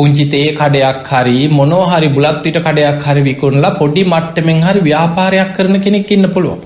[0.00, 6.26] පුංචිතේ කඩයක් හරි මොනෝහරි බුලත්විට කඩයක් හරි විකුණලා පොඩි මට්ටමෙන් හරි ව්‍යාපාරයක් කරන කෙනෙක් ඉන්න
[6.34, 6.60] පුළුව.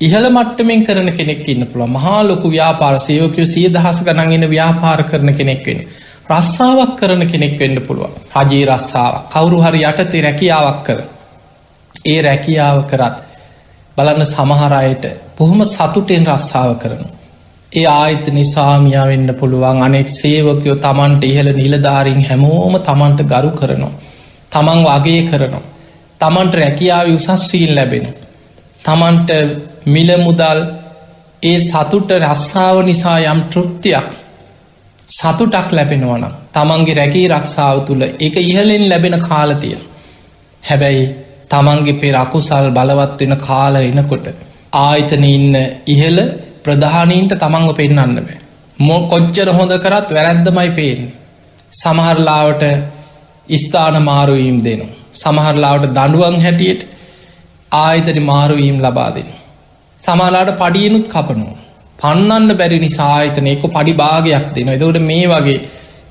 [0.00, 5.30] ඉහළ මට්ටමෙන් කරන කෙනෙක් ඉන්න පුළුව මහා ලොකු ව්‍යාපාර සයෝකයෝ සිය දහස ගනගෙන ව්‍යාපාර කරන
[5.34, 5.80] කෙනෙක් වෙන.
[6.30, 8.12] රස්සාාවක් කරන කෙනෙක් වෙන්න පුළුවන්.
[8.40, 11.00] රජයේ රස්සාාව කවුරු හරි යටතේ රැකියාවක් කර.
[12.06, 13.16] ඒ රැකියාව කරත්
[13.96, 15.04] බලන්න සමහරයට
[15.38, 17.02] බොහොම සතුටෙන් රස්සාාව කරන
[17.72, 19.82] ඒ ආයිත නිසාමියා වෙන්න පුළුවන්.
[19.82, 23.92] අනෙක් සේවකයෝ තමන්ට ඉහළ නිලධාරින් හැමෝම තමන්ට ගරු කරනවා.
[24.50, 25.64] තමන් වගේ කරනවා.
[26.20, 28.06] තමන්ට රැකියාව උසස්වීන් ලැබෙන
[28.80, 29.30] තමන්ට
[29.86, 30.60] මිල මුදල්
[31.42, 34.08] ඒ සතුට රස්සාාව නිසා යම් තෘප්තියක්
[35.10, 39.76] සතුටක් ලැබෙනවනම් තමන්ගේ රැකී රක්ෂාව තුළ එක ඉහලෙන් ලැබෙන කාලතිය
[40.62, 41.08] හැබැයි
[41.50, 44.26] තමන්ගේ පෙර අකුසල් බලවත් වෙන කාල එනකොට
[44.80, 45.56] ආයතන ඉන්න
[45.88, 46.18] ඉහල
[46.64, 48.38] ප්‍රධානීන්ට තමන්ව පෙන්න්න බෑ.
[48.78, 51.02] මෝ කොච්චර හොඳ කරත් වැරැද්දමයි පේෙන්
[51.72, 52.64] සමහරලාවට
[53.56, 54.96] ස්ථාන මාරුවීම් දෙනවා.
[55.14, 56.86] සමහරලාවට දඩුවන් හැටියට
[57.72, 59.30] ආයතන මාරුවීම් ලබා දෙෙන
[60.00, 61.58] සමාලාට පඩියනුත් කපනවා.
[61.98, 65.58] පන්නන්න බැරි නිසාහිතනයක පඩි භාගයක් දෙන එතකට මේ වගේ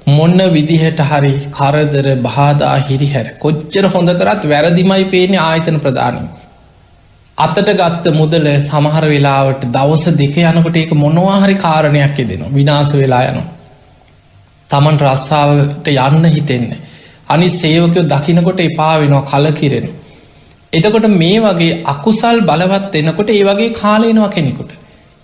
[0.10, 6.28] මොන්න විදිහට හරි කරදර බාදා හිරිහැර කොච්චර හොඳ කරත් වැරදිමයි පේන ආයතන ප්‍රධානී
[7.40, 13.44] අතට ගත්ත මුදල සමහර වෙලාවට දවස දෙක යනකොට ඒක මොනවාහරි කාරණයක් දෙන විනාස වෙලා යනු
[14.70, 16.80] තමන් රස්සාාවට යන්න හිතෙන්නේ.
[17.28, 19.88] අනි සේවකයෝ දකිනකොට එපා වෙනවා කල කිරෙන
[20.74, 24.72] එතකොට මේ වගේ අකුසල් බලවත් එනකොට ඒ වගේ කාලයනවා කෙනෙකුට.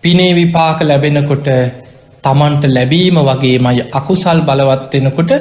[0.04, 1.48] පිනේ විපාක ලැබෙනකොට
[2.24, 5.32] තමන්ට ලැබීම වගේ මයි අකුසල් බලවත්වෙනකොට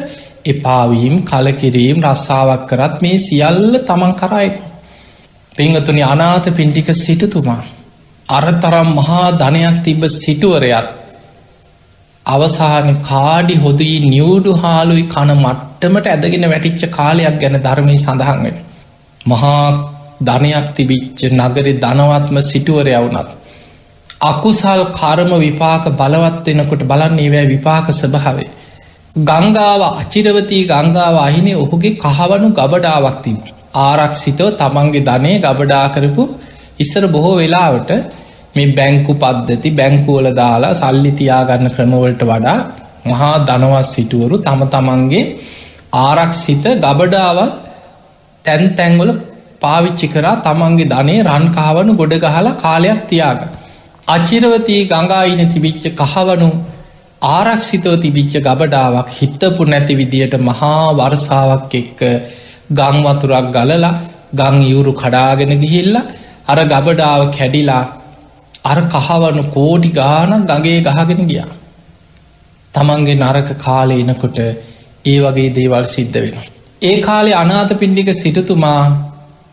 [0.44, 4.48] එපාවීම් කලකිරීම් රස්සාාවක් කරත් මේ සියල්ල තමන් කරයි
[5.54, 7.62] පිංහතුනි අනාත පින්ටික සිටතුමා
[8.28, 10.88] අරතරම් මහා ධනයක් තිබ සිටුවරයත්
[12.26, 18.56] අවසාන කාඩි හොදී නිියවඩු හාලුයි කන මට්ටමට ඇදගෙන වැටිච්ච කාලයක් ගැන ධර්මී සඳහන්වෙන
[19.26, 19.64] මහා
[20.22, 23.30] ධනයක් තිබිච්ච නගරි ධනවත්ම සිටුවරයවුනත්
[24.22, 28.50] අකුසල් කරම විපාක බලවත් වෙනකොට බලන්න ඒවැ විපාක සභාවේ.
[29.22, 33.53] ගංගාව අචිරවතී ගංගාව අහිනේ ඔහුගේ කහවනු ගබඩාවක් තිබ.
[33.80, 36.24] ආරක්ෂිතව තමන්ගේ ධනය ගබඩා කරපු
[36.78, 37.90] ඉස්සර බොහෝ වෙලාවට
[38.54, 42.58] මේ බැංකු පද්ධති බැංකුවල දාලා සල්ලි තියාගන්න ක්‍රමවලට වඩා
[43.04, 45.24] මහා දනවත් සිටුවරු තම තමන්ගේ
[45.98, 47.50] ආරක්ෂිත ගබඩාවල්
[48.44, 49.10] තැන් තැන්වල
[49.60, 53.50] පාවිච්චි කරා තමන්ගේ ධනේ රන්කාවනු ගොඩ ගහලා කාලයක් තියාගන්න.
[54.08, 56.48] අචිරවතී ගඟායින තිබිච්ච කහවනු
[57.28, 62.00] ආරක්ෂිතව තිබිච්ච ගබඩාවක් හිත්තපු නැති විදියට මහා වර්සාවක් එක්ක
[62.74, 63.92] ගංවතුරක් ගලලා
[64.34, 65.96] ගං යුරු කඩාගෙන ගිහිල්ල
[66.46, 67.84] අර ගබඩාව කැඩිලා
[68.64, 71.50] අර කහවනු කෝඩි ගානක් ගගේ ගහගෙන ගියා
[72.74, 74.38] තමන්ගේ නරක කාලය එනකොට
[75.04, 76.36] ඒ වගේ දේවල් සිද්ධ වෙන.
[76.82, 78.82] ඒ කාලේ අනාත පින්ඩික සිටතුමා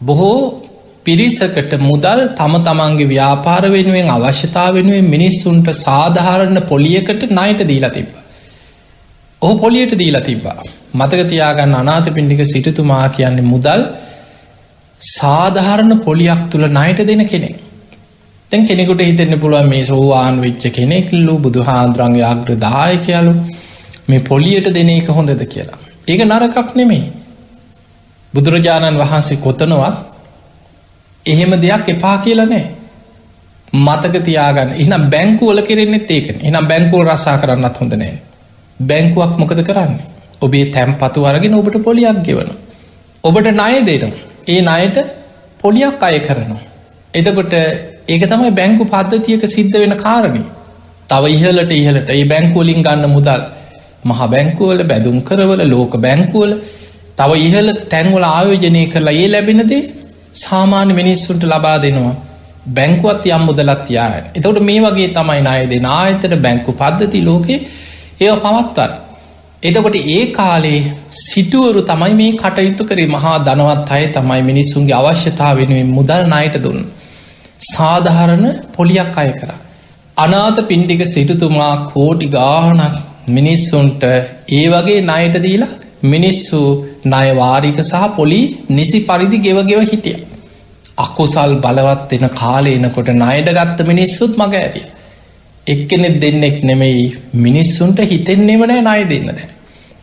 [0.01, 0.37] බොහෝ
[1.05, 8.09] පිරිසකට මුදල් තම තමන්ගේ ව්‍යාපාර වෙනුවෙන් අවශ්‍යතා වෙනුවෙන් මිනිස්සුන්ට සාධාරණ පොලියකට නයට දීලා තිබ.
[9.41, 10.61] ඔහු පොලියට දීලා තිබ්බා.
[10.93, 13.81] මතක තියාගන්න අනාත පින්ඩික සිටතුමා කියන්නේ මුදල්
[14.99, 17.55] සාධාරණ පොලියක් තුළ නයට දෙන කෙනෙක්.
[18.51, 23.33] තැන් කෙනෙකුට හිතෙන්න පුළුවන් මේ සෝවාන් වෙච්ච කෙනෙක්ල්ලු බුදු හාන්ද්‍රන්ගේ අග්‍ර දායකයාලු
[24.07, 25.79] මේ පොලියට දෙන එක හොඳද කියලා.
[26.07, 27.03] ඒක නරකක් නෙමේ.
[28.33, 29.97] බුදුරජාණන් වහන්සේ කොතනවත්
[31.25, 32.65] එහෙම දෙයක් එපා කියලා නෑ
[33.77, 38.15] මතක තියාගන්න එනම් බැංකුවල කෙරෙන්නෙත් ඒකන එනම් බැංකුව රසා කරන්නත් හොඳ නෑ
[38.79, 39.93] බැංකුවක් මොකද කරන්න
[40.41, 42.51] ඔබේ තැම් පතු අරගෙන ඔබට පොලියක් ගෙවන
[43.23, 44.13] ඔබට ණය දෙන
[44.47, 44.97] ඒ අයට
[45.59, 46.61] පොලියක් අය කරනවා.
[47.13, 47.53] එතකොට
[48.07, 50.43] ඒක තමයි බැංකු පද්ධතියක සිද්ධ වෙන කාරණි.
[51.09, 53.41] තව ඉහලට ඉහලට ඒ බැංකුවලින් ගන්න මුදල්.
[54.05, 56.53] මහ බැංකුවල බැදුම් කරවල ලෝක බැංකුවල
[57.17, 59.81] තව ඉහල තැන්වල ආයෝජනය කරලා ඒ ලැබෙනදේ
[60.35, 62.17] සාමාන්‍ය මිනිස්සුන්ට ලබා දෙනවා.
[62.67, 67.59] බැංකුවත් යම් මුදලත් යායට එතවට මේ වගේ තමයි අය දෙන ආයතන බැංකු පද්ධති ලෝකේ
[68.21, 68.91] ඒ පවත්වන්න.
[69.63, 70.79] එතකොට ඒ කාලේ
[71.19, 76.87] සිටුවරු තමයි මේ කටයුතු කරේ මහා දනවත් අය තමයි මිනිස්සුන්ගේ අවශ්‍යතා වෙනුවෙන් මුදල් නයට දුන්න
[77.67, 79.51] සාධහරණ පොලියක් අය කර
[80.17, 82.95] අනාත පින්ඩික සිටුතුමා කෝටි ගානක්
[83.29, 84.03] මිනිස්සුන්ට
[84.51, 85.71] ඒ වගේ නයට දීලා
[86.05, 86.59] මිනිස්සු
[87.05, 90.17] නයවාරික සහ පොලි නිසි පරිදි ගෙවගෙව හිටිය.
[90.97, 94.87] අකුසල් බලවත් එෙන කාලේ එනකොට නයට ගත්ත මිනිස්සුත් මග ඇරිය.
[95.67, 97.03] එක්කෙනෙත් දෙන්නෙක් නෙමෙයි
[97.35, 99.47] මිනිස්සුන්ට හිතෙන්නෙමනෑ නය දෙන්න දැ.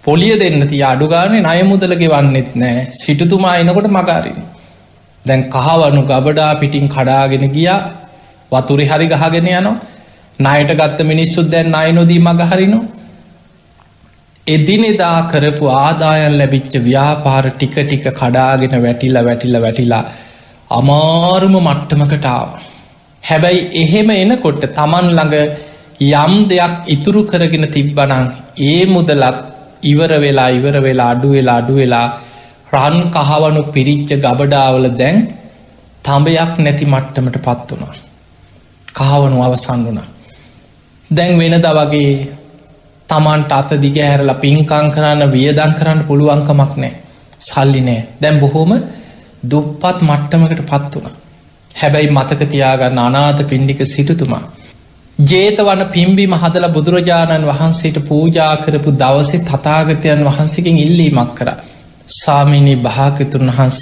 [0.05, 4.39] පොලිය දෙන්න ති අඩුගානේ නය මුදලගෙ වන්නෙත් නෑ සිටතුමා එනකොට මගාරින්.
[5.25, 7.81] දැන් කහවනු ගබඩා පිටින් කඩාගෙන ගියා
[8.53, 9.77] වතුරි හරි ගහගෙන යනවා
[10.39, 12.87] නයට ගත්ත මිනිස්සුත් දැන් අයි නොදී මගහරිනවා
[14.47, 20.05] එදිනෙදා කරපු ආදායන් ලැබිච්ච ව්‍යාපාර ටික ටික කඩාගෙන වැටිල්ල වැටිල්ල වැටිලා
[20.71, 22.49] අමාරුම මට්ටමකටාව.
[23.29, 25.35] හැබැයි එහෙම එනකොට තමන් ළඟ
[26.01, 28.27] යම් දෙයක් ඉතුරු කරගෙන තිබ්බනං
[28.65, 29.39] ඒ මුදලත්
[29.85, 32.07] ඉවර වෙලා ඉවර වෙලා අඩු වෙලා අඩු වෙලා
[32.73, 35.17] රන් කහවනු පිරිච්ච ගබඩාවල දැන්
[36.05, 37.95] තඹයක් නැති මට්ටමට පත් වුණා.
[38.95, 40.09] කහවනු අවසන් වුණා.
[41.11, 42.13] දැන් වෙනද වගේ
[43.09, 46.93] තමන්ට අත දිගහැරල පින්කං කරන්න වියදන් කරන්න පුළුවන්කමක් නෑ
[47.41, 48.73] සල්ලි නෑ දැම් බොහෝම
[49.45, 51.18] දුප්පත් මට්ටමකට පත් වුණ.
[51.79, 54.43] හැබැයි මතකතියාගන්න අනාත පින්ඩික සිටුතුමා.
[55.25, 61.49] ජේතවන පිම්බිම හදල බුදුරජාණන් වහන්සේට පූජා කරපු දවසේ තතාගතයන් වහන්සකින් ඉල්ලීමක් කර.
[62.15, 63.81] සාමිනී භාකතුන් වහන්ස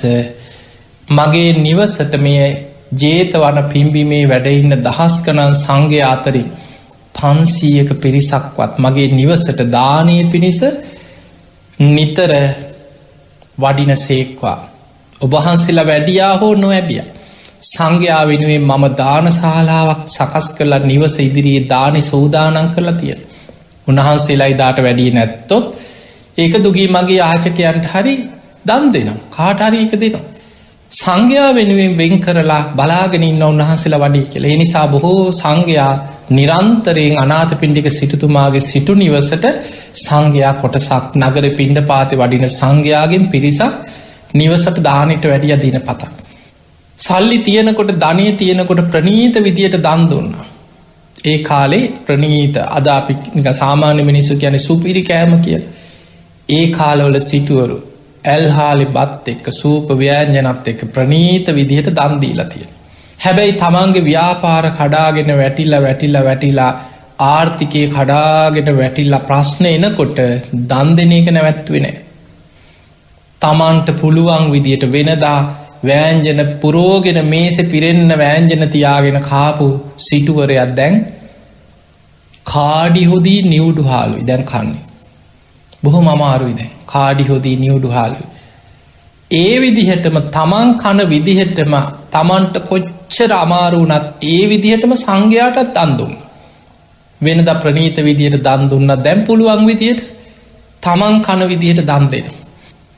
[1.08, 2.46] මගේ නිවසට මේ
[2.94, 6.48] ජේතවන පිම්බිමේ වැඩඉන්න දහස් කනන් සංඝය අතරින්
[7.14, 10.60] පන්සීයක පිරිසක්වත් මගේ නිවසට දානය පිණිස
[11.78, 12.32] නිතර
[13.58, 14.58] වඩින සේක්වා
[15.20, 17.02] ඔබහන්සේලා වැඩියා හෝ නොඇබිය
[17.66, 23.20] සංඝයා වෙනුවෙන් මම දානශාලාවක් සකස් කරලා නිවස ඉදිරියේ දානි සූදානන් කරලා තියෙන
[23.86, 25.66] උන්වහන්සේලා ඉදාට වැඩිය නැත්තොත්
[26.38, 28.14] ඒක දුගී මගේ ආචකයන්ට හරි
[28.66, 30.24] දම් දෙනම් කාටහරි එක දෙනවා.
[30.92, 34.44] සංඝයා වෙනුවෙන් වෙන් කරලා බලාගෙන ඉන්න උන්වහන්සේලා වඩී කියල.
[34.46, 35.92] එනිසා බොහෝ සංඝයා
[36.30, 39.46] නිරන්තරයෙන් අනාත පින්ඩික සිටුතුමාගේ සිටු නිවසට
[39.96, 43.74] සංඝයා කොටසක් නගර පින්ඩ පාති වඩින සංඝයාගෙන් පිරිසක්
[44.34, 46.25] නිවසට දානට වැඩිය දින පතක්.
[46.98, 50.30] සල්ලි තියෙනකොට ධනය තියෙනකොට ප්‍රනීත විදියට දන් දුන්න.
[51.24, 55.62] ඒ කාලේ ප්‍රනීත අදාපික සාමාන්‍ය මිනිස්සු ගැන සුපිරි කෑම කියල.
[56.48, 57.76] ඒ කාලවල සිටුවරු
[58.24, 62.70] ඇල්හාලි බත් එක්ක සූප ව්‍යෑන්ජනත් එක්ක ප්‍රනීත විදිහට දන්දීලා තියෙන.
[63.20, 66.72] හැබැයි තමන්ගේ ව්‍යාපාර කඩාගෙන වැටිල්ල වැටිල්ල වැටිලා
[67.26, 70.18] ආර්ථිකය කඩාගෙන වැටිල්ලා ප්‍රශ්න එනකොට
[70.64, 71.86] දන් දෙන එක නැවැත්වෙන.
[73.40, 75.38] තමන්ට පුළුවන් විදියට වෙනදා
[75.86, 79.66] වෑන්ජන පුරෝගෙන මේස පිරෙන්න වෑන්ජන තියාගෙන කාපු
[79.98, 80.94] සිටුවරයක් දැන්
[82.44, 84.84] කාඩිහොදී නිවුඩු හාලු දැන් කන්නේ.
[85.82, 88.20] බොහො මමාරුයි දැන් කාඩිහොදී නිවුඩු හාලු.
[89.30, 91.74] ඒ විදිහටම තමන් කන විදිහටම
[92.10, 96.12] තමන්ට කොච්චර අමාරුනත් ඒ විදිහටම සංඝයාටත් අන්දුම්.
[97.20, 100.02] වෙනද ප්‍රනීත විදියට දන් දුන්න දැම් පුළුවන් විදියට
[100.82, 102.26] තමන් කන විදිහට දන් දෙෙන.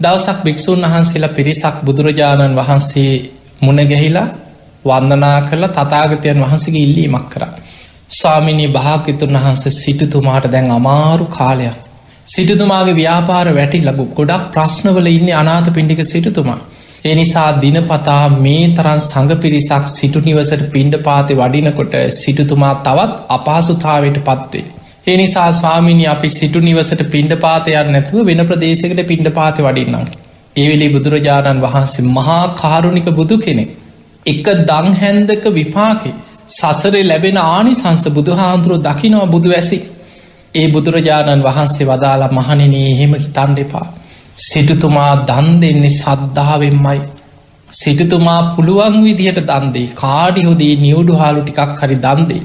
[0.01, 3.13] දවසක් භික්‍ෂූන් වහන්සේලා පිරිසක් බුදුරජාණන් වහන්සේ
[3.63, 4.29] මුණගැහිලා
[4.85, 7.43] වන්දනා කරලා තතාගතයන් වහන්සගේ ඉල්ලීමක් කර.
[8.11, 11.77] ස්වාමිනී භාකිතුන් වහන්සේ සිටුතුමාට දැන් අමාරු කාලයක්.
[12.27, 16.61] සිටතුමාගේ ව්‍යාපාර වැටි ලබු ගොඩක් ප්‍රශ්නවල ඉන්න අනාත පිණ්ඩික සිටතුමා.
[17.05, 24.67] එනිසා දිනපතා මේ තරන් සඟ පිරිසක් සිටු නිවසට පිණ්ඩ පාති වඩිනකොට සිටුතුමා තවත් අපහසුතාවට පත්වේ.
[25.09, 30.07] එනිසා ස්වාමිනි අපි සිටු නිවසට පිණ්ඩ පාතයක් නැතුව වෙන ප්‍රදේශකට පිණ්ඩ පාති වඩින්නම්.
[30.57, 33.65] ඒවෙලි බුදුරජාණන් වහන්සේ මහා කාරුණික බුදු කෙනෙ.
[34.27, 36.13] එක දංහැන්දක විපාකි
[36.51, 39.79] සසරේ ලැබෙන ආනි සංස බුදුහාන්දුරුව දකිනව බුදු ඇසි.
[40.55, 43.87] ඒ බුදුරජාණන් වහන්සේ වදාලා මහණනේ එහෙම හිතන්ඩ එපා.
[44.43, 47.01] සිටුතුමා දන් දෙන්නේ සද්ධාවෙන්මයි.
[47.71, 52.43] සිටතුමා පුළුවන් විදිහට දන්දේ කාඩිහොදී නිවුඩු හාලු ටිකක් හරි දන්දේ.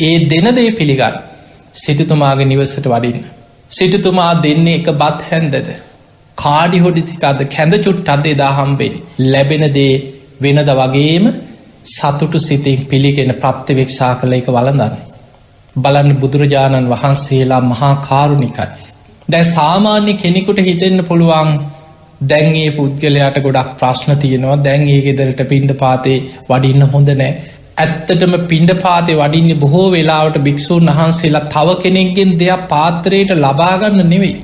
[0.00, 1.18] ඒ දෙනදේ පිළිගන්න.
[1.74, 3.26] සිටතුමාගේ නිවසට වඩින්න.
[3.70, 5.68] සිටතුමා දෙන්නේ එක බත් හැන්දද.
[6.38, 8.94] කාඩි හොඩිතිකද කැඳ චුට් අදේ දාහම්බෙන්
[9.26, 9.94] ලැබෙනදේ
[10.40, 11.24] වෙනද වගේම
[11.86, 14.94] සතුටු සිතින් පිළිගෙන ප්‍රත්්‍යවෙක්ෂා කළ එක වලඳන්න.
[15.76, 18.86] බලන්න බුදුරජාණන් වහන්සේලා මහා කාරුණිකයි.
[19.28, 21.50] දැ සාමාන්‍ය කෙනෙකුට හිතෙන්න්න පුළුවන්
[22.22, 27.32] දැන්ගේ පුද්ගලයාට ගොඩක් ප්‍රශ්න තියෙනවා දැන් ඒ ගෙදරට පින්ඩ පාතේ වඩින්න හොඳ නෑ
[27.78, 34.36] ඇත්තටම පින්ඩ පාතේ වඩින්න බොහෝ වෙලාවට භික්‍ෂූන් වහන්සේලා තව කෙනෙක්ගෙන් දෙයක් පාත්‍රයට ලබාගන්න නෙවෙයි.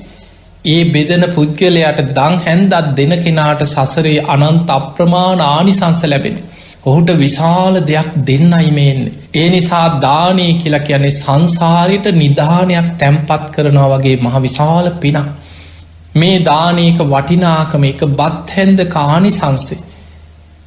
[0.65, 6.37] ඒ බෙදන පුද්ගලයාට දං හැන්දත් දෙන කෙනාට සසරේ අනන්ත අප්‍රමාණ ආනිසංස ලැබෙන.
[6.85, 9.01] ඔහුට විශාල දෙයක් දෙන්නයිමේෙන්.
[9.35, 15.29] ඒ නිසා දානය කියලා කියන්නේ සංසාරයට නිධානයක් තැම්පත් කරනවා වගේ මහ විශාල පිනක්.
[16.15, 19.81] මේ දානයක වටිනාකම එක බත් හැන්ද කානි සංසේ.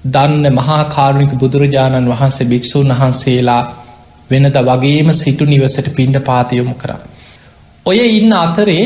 [0.08, 3.62] දන්න මහාකාරුණික බුදුරජාණන් වහන්සේ භික්‍ෂූන් වහන්සේලා
[4.30, 6.92] වෙනද වගේම සිටු නිවසට පින්ඩ පාතියොමු කර.
[7.86, 8.84] ඔය ඉන්න අතරේ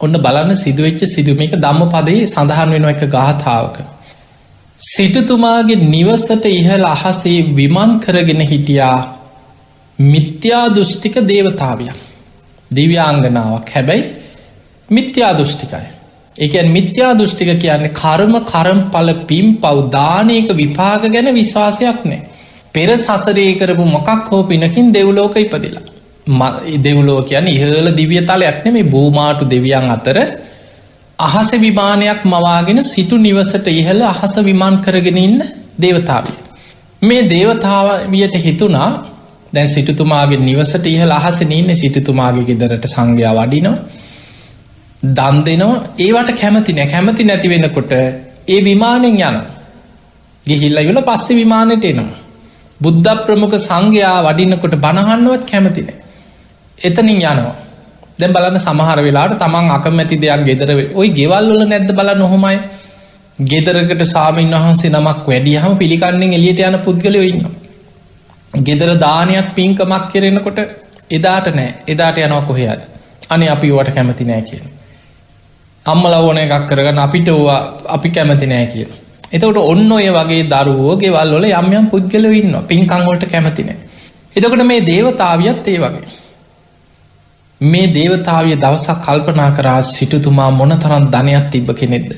[0.00, 3.78] ඔන්න බලන්න සිදුවච්ච සිදුවම එක දම්ම පදේ සඳහන් වෙන එක ගාථාවක.
[4.80, 8.98] සිටතුමාගේ නිවසට ඉහල අහසේ විමන් කරගෙන හිටියා
[9.98, 11.98] මිත්‍යා දෘෂ්ටික දේවතාවයක්
[12.70, 14.04] දිව්‍යාංගනාවක් හැබැයි
[14.90, 15.97] මිත්‍යා දෘෂ්ටිකයි
[16.38, 22.20] එකන් මිත්‍යා දෘෂ්ටික කියන්නේ කර්ම කරම් පල පිම් පවදානයක විපාග ගැන විශ්වාසයක් නෑ
[22.74, 25.86] පෙර සසරේ කරපු මොකක් හෝ පිනකින් දෙව්ලෝක ඉපදිලා
[26.78, 30.18] දෙව්ලෝ කියන්න ඉහල දිවිය තලයක් නෙමේ බූමාටු දෙවියන් අතර
[31.18, 35.42] අහස විමානයක් මවාගෙන සිටු නිවසට ඉහළ අහස විමාන් කරගෙන ඉන්න
[35.78, 36.32] දේවතාවය.
[37.02, 38.90] මේ දේවතාවයට හිතුනා
[39.52, 43.76] දැන් සිටතුමාගේ නිවසට ඉහළ අහස නන්න සිටතුමාගේ ගෙදරට සංඝයා වඩිනවා.
[45.02, 45.82] දන් දෙනවා.
[45.98, 46.86] ඒවට කැමති නෑ.
[46.86, 49.36] කැමති නැති වෙනකොට ඒ විමානෙන් යන
[50.44, 52.18] ගිහිල්ල යුල පස්සෙ විමානයට එනවා.
[52.80, 55.88] බුද්ධ ප්‍රමුඛ සංඝයා වඩින්නකොට බණහන්නවත් කැමතින
[56.78, 57.54] එතනින් යනවා.
[58.18, 62.58] දැ බලන්න සමහර වෙලාට තමන් අකමැති දෙයක් ගෙදර ඔයි ගෙවල්වල නැද්ද බල නොහොමයි
[63.38, 67.44] ගෙදරකට සාමීන් වහන්සේ නමක් වැඩියහම පිළිකන්නෙන් එලියට යන පුද්ගලයෝ ඉන්න
[68.62, 70.58] ගෙදර දානයක් පින්කමක් කෙරෙනකොට
[71.10, 71.70] එදාට නෑ.
[71.86, 72.80] එදාට යනවා කොහයාද
[73.28, 74.66] අනේ අපි වට කැමති නෑ කියන
[75.88, 78.90] අම්මල ඕන එකක් කරගන්න අපිට ඕවා අපි කැමති නෑ කියන
[79.32, 83.88] එතකට ඔන්න ඔය වගේ දරුවෝ ගෙවල්වල යම්යම් පුද්ගලව ඉන්න පින්කංවලට කැමතිනෑ
[84.36, 86.08] එතකට මේ දේවතාවියත් ඒ වගේ.
[87.60, 92.10] මේ දේවතාවිය දවසක් කල්පනා කරා සිටුතුමා මොන තරන් ධනයක් තිබ්බ කෙනෙක්ද?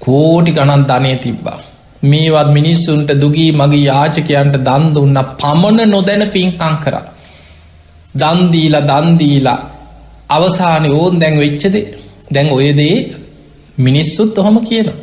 [0.00, 1.58] කෝටි ගණන් ධනය තිබ්බා.
[2.02, 6.96] මේවත් මිනිස්සුන්ට දුගී මගේ යාචකයන්ට දන් දුන්න පමණ නොදැන පින්කං කර.
[8.14, 9.58] දන්දීලා දන්දීලා
[10.30, 11.76] අවසානය ඕන් දැන් වෙච්චද
[12.24, 12.96] දැන් ඔයදේ
[13.78, 15.00] මිනිස්සුත් ඔහොම කියනවා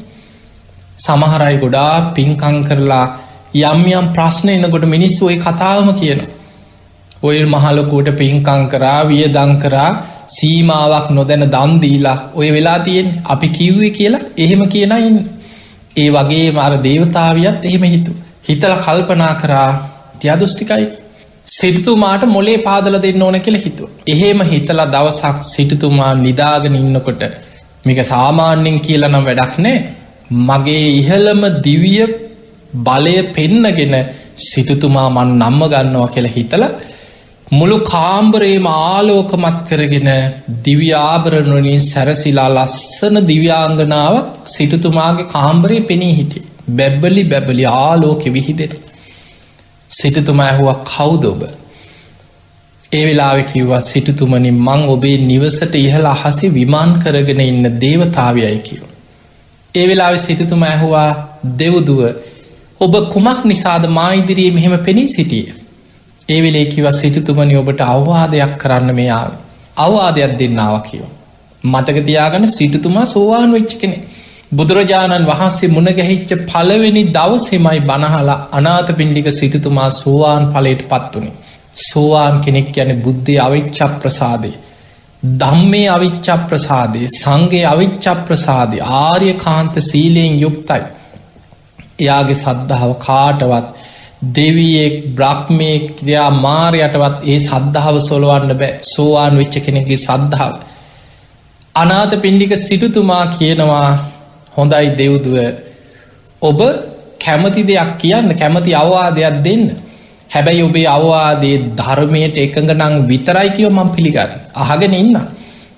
[1.00, 3.06] සමහරයි ගොඩා පින්කං කරලා
[3.64, 6.30] යම් යම් ප්‍රශ්න එනකොට මිනිස්සු ඔය කතාවම කියනවා.
[7.22, 9.90] ඔය මහලොකුට පින්කං කරා විය දං කරා
[10.28, 15.18] සීමාවක් නොදැන දන්දීලා ඔය වෙලා තියෙන් අපි කිව්වේ කියලා එහෙම කියනයින්
[15.98, 18.12] ඒ වගේ මර දේවතාවියත් එහෙම හිතු
[18.48, 19.70] හිතල කල්පනා කරා
[20.20, 20.88] තියදුෂ්ටිකයි
[21.48, 27.24] සිටතුමාට මොලේ පාදල දෙන්න ඕන කියල හිතුව එහෙම හිතලා දවසක් සිටතුමා නිදාගෙන ඉන්නකොට
[27.86, 29.78] මේක සාමාන්‍යෙන් කියලනම් වැඩක් නෑ
[30.48, 32.02] මගේ ඉහළම දිවිය
[32.86, 33.96] බලය පෙන්නගෙන
[34.44, 36.72] සිටතුමා මන් නම්ම ගන්නවා කියලා හිතලා
[37.52, 40.10] මුළු කාම්බරේම ආලෝකමත් කරගෙන
[40.66, 46.46] දිව්‍යාභරණනින් සැරසිලා ලස්සන දිව්‍යාංගනාවක් සිටතුමාගේ කාම්බරේ පෙනී හිටිය.
[46.70, 48.72] බැබ්බලි බැබලි ආලෝකෙ විහිදෙන.
[49.92, 51.42] සිටතුමා ඇහුවක් කවුදෝබ.
[52.94, 58.84] ඒ වෙලාවෙ කිව්වා සිටතුමනි මං ඔබේ නිවසට ඉහල අහසේ විමාන් කරගෙන ඉන්න දේවතාවයයි කියව.
[59.76, 61.10] ඒ වෙලාවෙ සිටතුම ඇහුවා
[61.60, 62.02] දෙවදුව
[62.82, 65.48] ඔබ කුමක් නිසාද මා ඉදිරියේ මෙහෙම පෙනී සිටිය.
[66.30, 69.32] ඒ වෙලේ කිව සිටතුමනි ඔබට අවවාදයක් කරන්න මෙයාව.
[69.78, 71.10] අවවාදයක් දෙන්නාව කියෝ.
[71.64, 73.98] මතකතියාගන සිටතුමා සෝවාන් වෙච්ච කෙනෙ.
[74.52, 81.32] බුදුරජාණන් වහන්සේ මුණගැහිච්ච පලවෙනි දවසෙමයි බණහලා අනාත පින්ඩික සිටතුමා සෝවාන් පලට පත්වනි.
[81.82, 84.56] සෝවාන් කෙනෙක් යන බුද්ධය අවිච්චක් ප්‍රසාදේ.
[85.24, 90.84] දම්මේ අවිච්චා ප්‍රසාදය සංගේ අවිච්චා ප්‍රසාදය ආර්ය කාන්ත සීලයෙන් යුක්තයි.
[92.00, 93.68] එයාගේ සද්ධාව කාටවත්
[94.32, 100.56] දෙවියෙක් බ්‍රහ්මයෙක් ක්‍රයා මාරයටවත් ඒ සද්ධාව සොලවන්න බෑ සෝවාන් වෙච්ච කෙනෙගේ සද්ධාව.
[101.76, 103.90] අනාත පින්ඩික සිටුතුමා කියනවා
[104.58, 105.36] හොඳයි දෙව්දුව.
[106.42, 106.60] ඔබ
[107.20, 109.64] කැමති දෙයක් කියන්න කැමති අවවාදයක් දෙන්න.
[110.30, 114.32] හැබැයි ඔබේ අවවාදේ ධර්මයට එකඟ නං විතරයි කියව මං පිළිගන්න.
[114.56, 115.18] අහගෙන ඉන්න.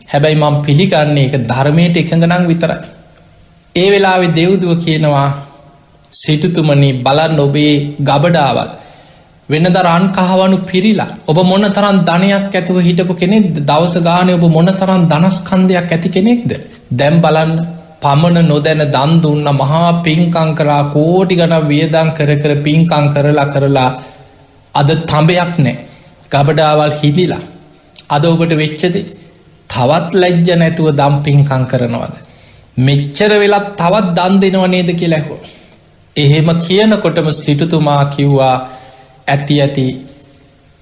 [0.08, 2.80] හැබැයි මං පිළිගන්නේ එක ධර්මයට එකඟ නං විතරයි.
[3.76, 5.30] ඒ වෙලාවෙ දෙව්දුව කියනවා
[6.12, 8.70] සිටුතුමනි බලන්න ඔබේ ගබඩාවල්.
[9.50, 11.12] වෙන දරන් කහවනු පිරිලා.
[11.28, 16.52] ඔබ මොන තරන් ධනයක් ඇතුව හිටපු කෙනෙක් දවස ගානය ඔබ මොන තරන් දනස්කන්දයක් ඇති කෙනෙක්ද?
[16.92, 17.52] දැම් බලන්න.
[18.04, 23.90] පමණ නොදැන දන් දුන්න මහා පින්කං කරා කෝටි ගන වියදං කර කර පින්කං කරලා කරලා
[24.76, 25.76] අද තඹයක් නෑ.
[26.32, 27.44] ගබඩාවල් හිදිලා
[28.10, 28.96] අද ඔබට වෙච්චද?
[29.70, 32.16] තවත් ලැජ්ජ නැතුව දම්පින්කං කරනවද?
[32.78, 35.40] මෙච්චර වෙලත් තවත් දන් දෙනව නේද කියලැහෝ
[36.16, 38.56] එහෙම කියනකොටම සිටුතුමා කිව්වා
[39.28, 39.86] ඇති ඇති.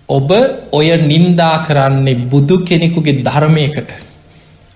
[0.09, 0.29] ඔබ
[0.71, 3.91] ඔය නින්දා කරන්නේ බුදු කෙනෙකුගේ ධර්මයකට.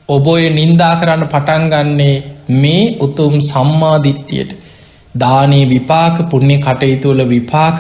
[0.10, 4.52] ඔබ ඔය නින්දා කරන්න පටන්ගන්නේ මේ උතුම් සම්මාධිට්ටියට
[5.16, 7.78] දානයේ විපාක පුුණ්‍ය කටයුතුවල විපාක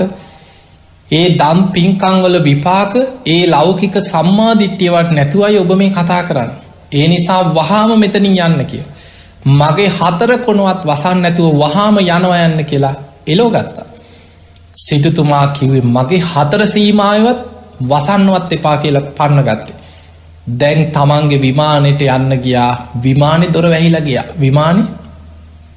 [1.09, 2.93] ඒ දම් පින්කංවල විපාක
[3.25, 6.51] ඒ ලෞකික සම්මාධිට්්‍යවට නැතුවයි ඔබ මේ කතා කරන්න.
[6.91, 8.83] ඒ නිසා වහාම මෙතනින් යන්න කිය.
[9.51, 12.95] මගේ හතර කොනුවත් වසන් නැතුව වහාම යනවා යන්න කියලා
[13.27, 13.85] එලෝ ගත්තා.
[14.75, 17.39] සිටතුමා කිවේ මගේ හතර සීමායවත්
[17.81, 19.75] වසන්වත් එපා කියල පන්න ගත්තේ.
[20.47, 22.71] දැන් තමන්ගේ විමානයට යන්න ගියා
[23.03, 24.83] විමානි දොර වැහිලා ගිය විමානි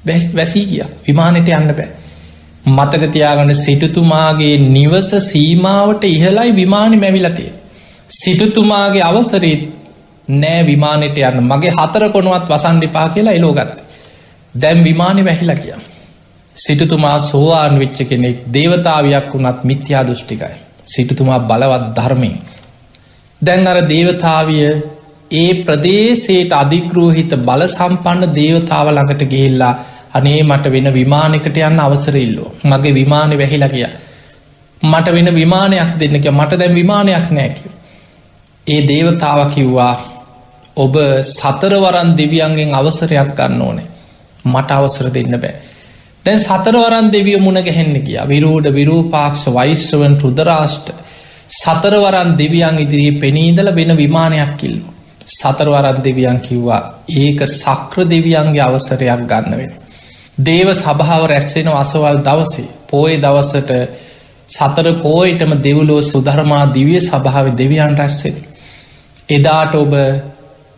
[0.07, 1.89] බැස් වැසී ගිය විමානයට යන්න බෑ.
[2.69, 7.51] මතකතියාගන්න සිටතුමාගේ නිවස සීමාවට ඉහලයි විමානි මැවිලතිය.
[8.15, 9.63] සිටතුමාගේ අවසරීත්
[10.29, 13.79] නෑ විමානයට යන්න මගේ හතර කොනුවත් වසන්ඩිපා කියලා එලෝගත්ත.
[14.55, 15.75] දැම් විමානි වැහිල කිය.
[16.57, 20.55] සිටතුමා සෝවාන් වෙච්ච කෙනෙක් දේවතාවයක් වුණත් මිත්‍යා දෘෂ්ටිකයි.
[20.85, 22.39] සිටතුමා බලවත් ධර්මයෙන්.
[23.41, 24.67] දැන් අර දේවතාවිය
[25.33, 29.73] ඒ ප්‍රදේශයට අධිග්‍රෝහිත බල සම්පන්න දේවතාව ළඟට ගෙහිල්ලා
[30.13, 33.89] අනේ මට වෙන විමානකට යන්න අවසරඉල්ලෝ මගේ විමානය වැහිලා කිය
[34.83, 37.59] මට වෙන විමානයක් දෙන්නක මට දැන් විමානයක් නෑක
[38.67, 39.95] ඒ දේවතාව කිව්වා
[40.77, 43.87] ඔබ සතරවරන් දෙවියන්ගෙන් අවසරයක් ගන්න ඕනේ.
[44.45, 45.55] මට අවසර දෙන්න බෑ.
[46.25, 50.93] දැන් සතරවරන් දෙවිය මුණ ගැහෙන්න කිය විරූඩ විරූපාක්ෂ වෛශ්‍රවන් රුදරාෂ්ට
[51.49, 54.85] සතරවරන් දෙවියන් ඉදිරියේ පෙනීදල වෙන විමානයක් කිල්ලු
[55.33, 56.81] සතරවරන් දෙවියන් කිව්වා
[57.17, 59.73] ඒක සක්‍ර දෙවියන්ගේ අවසරයක් ගන්න වෙන
[60.41, 63.73] දේව සභාව රැස්වෙන අසවල් දවසේ පෝය දවසට
[64.49, 68.37] සතර පෝයටම දෙවුලෝ සුධර්මා දිවිය සභාව දෙවියන් රැස්වෙන
[69.29, 69.95] එදාට ඔබ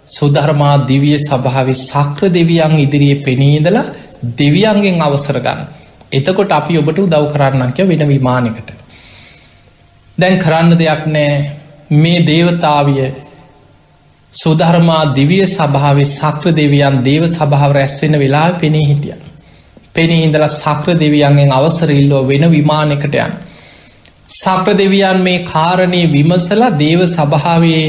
[0.09, 3.87] සුධර්මා දිවිය සභාවි සක්‍ර දෙවියන් ඉදිරියේ පෙනීදලා
[4.39, 5.61] දෙවියන්ගෙන් අවසර ගන්න.
[6.13, 8.80] එතකොට අපි ඔබට උදව් කරන්නක්ය වෙන විමානකට
[10.21, 11.35] දැන් කරන්න දෙයක් නෑ.
[11.93, 13.11] මේ දේවතාවිය
[14.33, 19.15] සුධර්මා දිවිය සභාව සක්‍ර දෙවියන් දේව සභාව රැස්වෙන වෙලා පෙනේ හිටිය.
[19.95, 23.33] පෙනේ ඉඳල සක්‍ර දෙවියන්ගෙන් අවසරල්ලෝ වෙන විමානකට යන්.
[24.35, 27.87] සක්‍ර දෙවියන් මේ කාරණය විමසලා දේව සභාවේ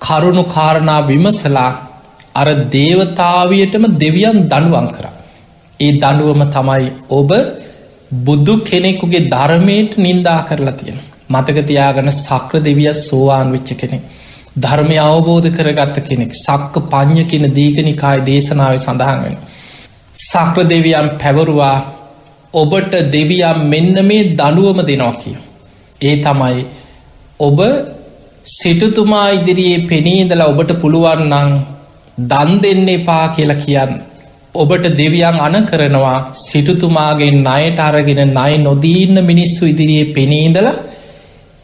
[0.00, 1.70] කරුණු කාරණා විමසලා
[2.34, 5.14] අර දේවතාවියටම දෙවියන් දනුවන් කරා.
[5.80, 7.30] ඒ දඩුවම තමයි ඔබ
[8.24, 10.98] බුද්ධ කෙනෙකුගේ ධර්මයට නින්දා කරලා තියෙන.
[11.30, 14.02] මතකතියාගන සක්‍ර දෙවිය සෝවාන් වෙච්ච කෙනෙක්.
[14.56, 19.36] ධර්මය අවබෝධ කරගත්ත කෙනෙක් සක්ක පං්ඥ කියන දීගනිකායි දේශනාව සඳහන් වෙන.
[20.14, 21.76] සක්‍ර දෙවියන් පැවරුවා
[22.54, 25.36] ඔබට දෙවියම් මෙන්න මේ දනුවම දෙනවා කිය.
[26.00, 26.66] ඒ තමයි
[27.40, 27.58] ඔබ
[28.52, 31.50] සිටතුමා ඉදිරියේ පෙනීදලා ඔබට පුළුවන්නං
[32.24, 33.92] දන් දෙන්න එපා කියලා කියන්න.
[34.54, 40.78] ඔබට දෙවියන් අන කරනවා සිටුතුමාගේ නයට අරගෙන නය නොදීන්න මිනිස්සු ඉදිරියේ පෙනීදලා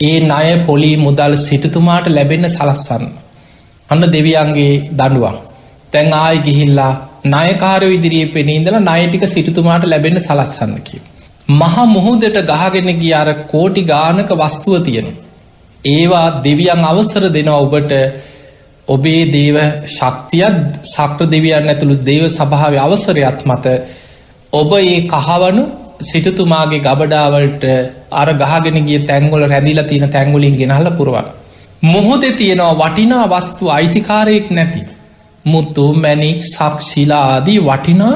[0.04, 3.04] ඒ ණය පොලි මුදල් සිටතුමාට ලැබෙන්න සලස්සන්න.
[3.88, 5.36] අන්න දෙවියන්ගේ දඩුවන්.
[5.92, 6.92] තැන් ආය ගිහිල්ලා
[7.26, 10.96] නයකාරය ඉදිරියේ පෙනීදල නයටික සිටතුමාට ලැබෙන්න සලස්සන්නකි.
[11.52, 15.08] මහා මුහුදට ගහගෙන ගියාර කෝටි ගානක වස්තුව තියෙන.
[15.86, 17.92] ඒවා දෙවියන් අවසර දෙනවා ඔබට
[18.88, 19.56] ඔබේ දේව
[19.88, 23.66] ශක්තියත් සක්‍ර දෙවියන් ඇතුළු දේව සභාව අවසරයක් මත
[24.52, 25.64] ඔබ ඒ කහවනු
[26.00, 27.64] සිටතුමාගේ ගබඩාවලට
[28.12, 31.26] අර ගහගෙන ගිය තැංගොල රැදිලා තියෙන තැංගොලින් ගෙනහල පුරුවන්.
[31.84, 34.82] මොහොද තියෙනවා වටිනා වස්තු අයිතිකාරයෙක් නැති.
[35.44, 38.14] මුත්තු මැනික් සක්ෂිලා ආදී වටිනා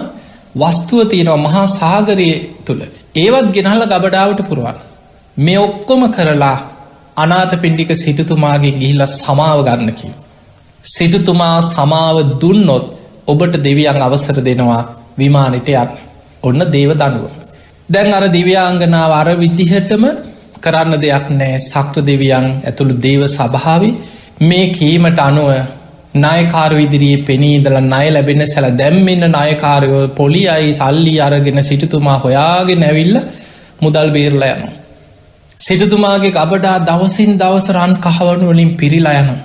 [0.57, 2.29] වස්තුව තියෙනවා මහා සාගරය
[2.65, 2.83] තුළ
[3.17, 4.77] ඒවත් ගෙනහල ගබඩාවට පුරුවන්.
[5.37, 6.57] මේ ඔක්කොම කරලා
[7.17, 10.09] අනාත පින්ඩික සිටතුමාගේ ගිහිල්ල සමාව ගන්නකි.
[10.85, 12.87] සිටතුමා සමාව දුන්නොත්
[13.27, 14.83] ඔබට දෙවියන් අවසර දෙනවා
[15.19, 15.91] විමානට යන්න
[16.43, 17.38] ඔන්න දේව දනුව.
[17.89, 20.05] දැන් අර දිව්‍යාංගනාව අර විදිහටම
[20.63, 23.91] කරන්න දෙයක් නෑ සක්‍ර දෙවියන් ඇතුළු දේව සභාවි
[24.41, 25.51] මේ කීමට අනුව
[26.17, 33.17] නායකාර විදිරියේ පෙනීදල නය ලැබෙන සැල දැම්මන්න නායකාරයෝ පොලි අයි සල්ලි අරගෙන සිටතුමා හොයාගේ නැවිල්ල
[33.83, 34.69] මුදල් බේරල යනු.
[35.61, 39.37] සිටතුමාගේ ගබඩා දවසින් දවස රන් කහවනු වලින් පිරිලා යනු.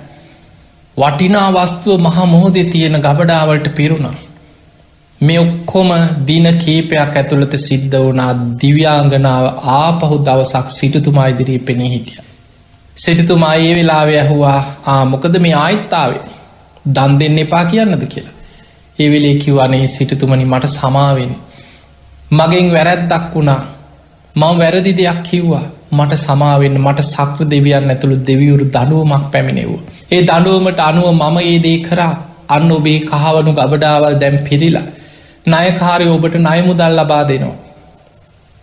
[0.96, 4.16] වටිනා වස්තුව මහා මොහොදේ තියෙන ගබඩාවලට පිරුණා.
[5.20, 5.90] මේ ඔක්කොම
[6.26, 12.18] දින කීපයක් ඇතුළත සිද්ධ වනා දිව්‍යාංගනාව ආපහු දවසක් සිටතුමා ඉදිරී පෙනේ හිටිය.
[12.96, 16.22] සිටතුමා ඒ වෙලාව ඇහුවා ආමොකද මේ ආයිත්තාවේ
[16.86, 18.34] දන් දෙන්න එපා කියන්නද කියලා.
[18.98, 21.32] ඒවෙලේ කිව්වනේ සිටතුමනි මට සමාවෙන්.
[22.30, 23.60] මගෙන් වැරැද්දක් වුණා
[24.36, 29.80] මං වැරදි දෙයක් කිව්වා මට සමාවෙන්න මට සක්‍ර දෙවියන් ඇතුළු දෙවියවරු දනුවමක් පැමිණෙවූ.
[30.12, 32.12] ඒ දනුවමට අනුව මම ඒ දේ කරා
[32.48, 34.86] අන්න ඔබේ කහවනු ගබඩාවල් දැම් පිරිලා
[35.46, 37.56] නයකාරය ඔබට නයමුදල් ලබා දෙනවා.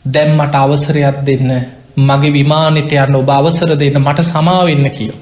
[0.06, 1.52] දැම්මට අවසරයක් දෙන්න
[2.00, 5.18] මගේ විමානට යන්න ඔබ අවසර දෙන්න මට සමාවෙන්න කියෝ.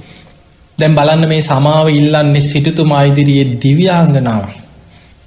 [0.77, 4.45] දැම් බලන්න මේ සමාව ඉල්ලන්නේ සිටතුමා ඉදිරියේ දිව්‍යාංගනාව.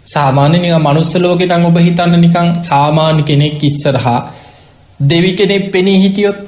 [0.07, 4.21] සාමාන්‍යනික මනුස්සලෝක නං ඔබ හිතන්න නිකං සාමාන්‍ය කෙනෙක් ඉස්සරහා
[5.01, 6.39] දෙවි කෙනෙක් පෙනී හිටියොත්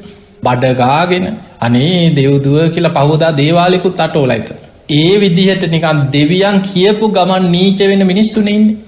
[0.43, 1.27] බඩගාගෙන
[1.61, 4.49] අනේ දෙව්දුව කියලා පහුදා දේවාලෙකුත් අටෝලයිත.
[4.93, 8.84] ඒ විදිහට නිකන් දෙවියන් කියපු ගමන් නීච වෙන මිනිස්සුනෙන්නේ.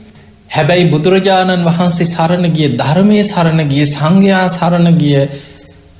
[0.51, 5.17] හැබැයි බුදුරජාණන් වහන්සේ සරණ ගිය ධර්මය සරණ ගිය සංඝයා සරණ ගිය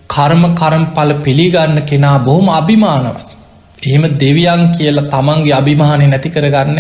[0.09, 3.27] කර්ම කරම්පල පිළිගන්න කෙනා බොහොම අභිමානවත්.
[3.83, 6.79] එහෙම දෙවියන් කියලා තමන්ගේ අභිමානය නැති කරගන්න.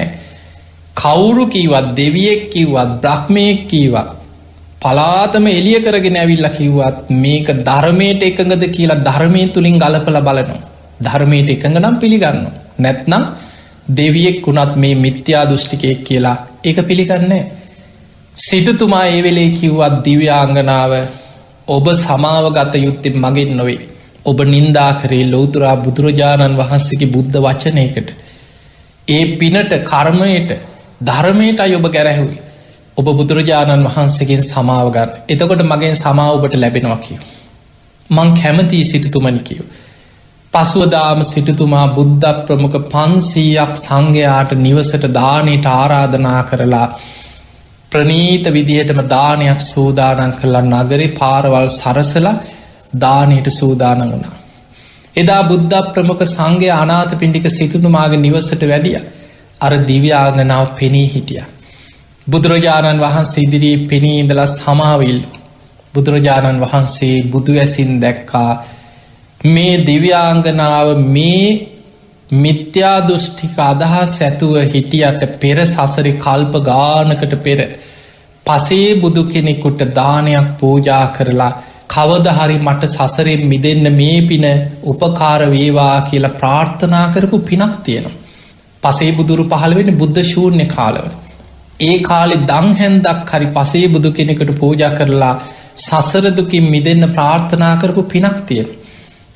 [0.97, 4.09] කවුරු කීවත් දෙවියෙක් කිව්වත් බ්‍රහ්මයෙක් කීවත්.
[4.83, 10.63] පලාතම එලිය කරගෙන ඇවිල්ල කිව්වත් මේක ධර්මයට එකඟද කියලා ධර්මය තුළින් ගලපල බලනවා.
[11.01, 12.47] ධර්මයට එකඟ නම් පිළිගන්න.
[12.79, 13.23] නැත්නම්
[13.89, 17.51] දෙවියෙක් වුණත් මේ මිත්‍යා දෘෂ්ටිකයෙක් කියලා ඒක පිළිගන්නේ.
[18.37, 20.93] සිටතුමා ඒ වෙලේ කිව්වත් දිව්‍යාංගනාව
[21.69, 23.81] ඔබ සමාව ගත යුත්තෙ මගින් නොවේ.
[24.25, 28.09] ඔබ නින්දා කරේ ලෝතුරා බුදුරජාණන් වහන්සේගේ බුද්ධ වචනයකට.
[29.09, 30.51] ඒ පිනට කර්මයට
[31.01, 32.39] ධර්මයට අයි ඔබ ගැරැහුයි.
[32.97, 37.21] ඔබ බුදුරජාණන් වහන්සේගෙන් සමාවගන්න එතකොට මගෙන් සමාව ඔබට ලැබෙනවා කියව.
[38.11, 39.65] මං කැමතිී සිටතුමනි කියව.
[40.57, 46.87] පසුවදාම සිටතුමා බුද්ධ ප්‍රමුඛ පන්සීයක් සංඝයාට නිවසට දානයට ආරාධනා කරලා
[47.93, 52.29] ප්‍රනීත විදිහටම දානයක් සූදානන් කරලා නගරේ පාරවල් සරසල
[52.97, 54.37] දානයට සූදාන වුණා.
[55.17, 58.99] එදා බුද්ධ ප්‍රමුඛ සංඝය අනාත පිණ්ඩික සිතුතුමාගේ නිවසට වැඩිය
[59.61, 61.45] අර දිව්‍යාගනාව පෙනී හිටිය.
[62.27, 65.21] බුදුරජාණන් වහන්සේ ඉදිරියේ පෙනී ඉඳලා සමාවිල්
[65.95, 68.51] බුදුරජාණන් වහන්සේ බුදු ඇසින් දැක්කා
[69.41, 71.69] මේ දිව්‍යාංගනාව මේ
[72.31, 77.61] මිත්‍යා දෘෂ්ටික අදහස් ඇතුව හිටියට පෙර සසරි කල්ප ගානකට පෙර
[78.47, 81.53] පසේ බුදු කෙනෙකුට දානයක් පූජා කරලා
[81.89, 84.47] කවදහරි මට සසරෙන් මිදන්න මේ පින
[84.85, 88.17] උපකාර වේවා කියලා ප්‍රාර්ථනා කරපු පිනක් තියෙනවා.
[88.83, 91.13] පසේ බුදුරු පහළවෙෙන බුද්ධ ශූර්ණය කාලවන.
[91.81, 95.35] ඒ කාලෙ දංහැන්දක් හරි පසේ බුදු කෙනෙකට පූජා කරලා
[95.79, 98.69] සසරදුකින් මිදන්න ප්‍රාර්ථනා කරපු පිනක් තියෙන.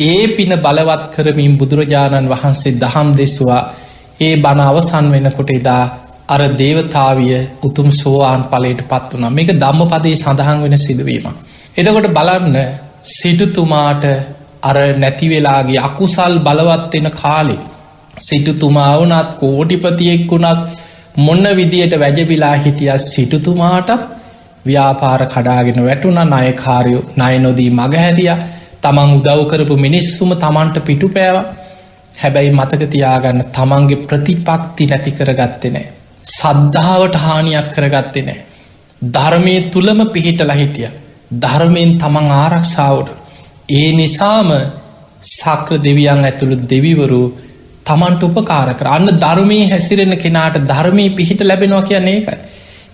[0.01, 3.63] ඒ පින බලවත් කරමින් බුදුරජාණන් වහන්සේ දහම් දෙස්වා.
[4.21, 5.83] ඒ බණ අවසන් වෙනකොට එදා
[6.29, 11.27] අර දේවතාවිය උතුම් සෝවාන් පලට පත් වනා මේක දම්ම පදේ සඳහන් වෙන සිදුවීම.
[11.77, 12.57] එතකොට බලන්න
[13.11, 14.05] සිටුතුමාට
[14.63, 17.57] අර නැතිවෙලාගේ අකුසල් බලවත්වෙන කාලෙ
[18.19, 20.63] සිටුතුමා වනත් කෝටිපතියෙක් වුණත්
[21.19, 23.91] මොන්න විදියට වැජබිලා හිටිය සිටුතුමාටත්
[24.65, 28.33] ව්‍යාපාර කඩාගෙන වැටුන නයකාරයෝ නය නොදී මගහැරිය.
[28.83, 31.37] තමන් උදව් කරපු මිනිස්සුම තමන්ට පිටු පෑව
[32.15, 35.87] හැබැයි මතකතියාගන්න තමන්ගේ ප්‍රතිපක්ති නැති කරගත්තෙනෑ.
[36.31, 38.41] සද්ධාවට හානියක් කරගත්තේ නෑ.
[39.03, 40.91] ධර්මය තුළම පිහිටල හිටිය.
[41.37, 43.11] ධර්මයෙන් තමන් ආරක්ෂාවට.
[43.71, 44.51] ඒ නිසාම
[45.31, 47.23] සක්‍ර දෙවියන් ඇතුළු දෙවිවරු
[47.87, 52.39] තමන්ට උපකාර කර අන්න ධර්මී හැසිරෙන කෙනාට ධර්මී පිහිට ලැබෙනවා කියන්නේ ඒකයි.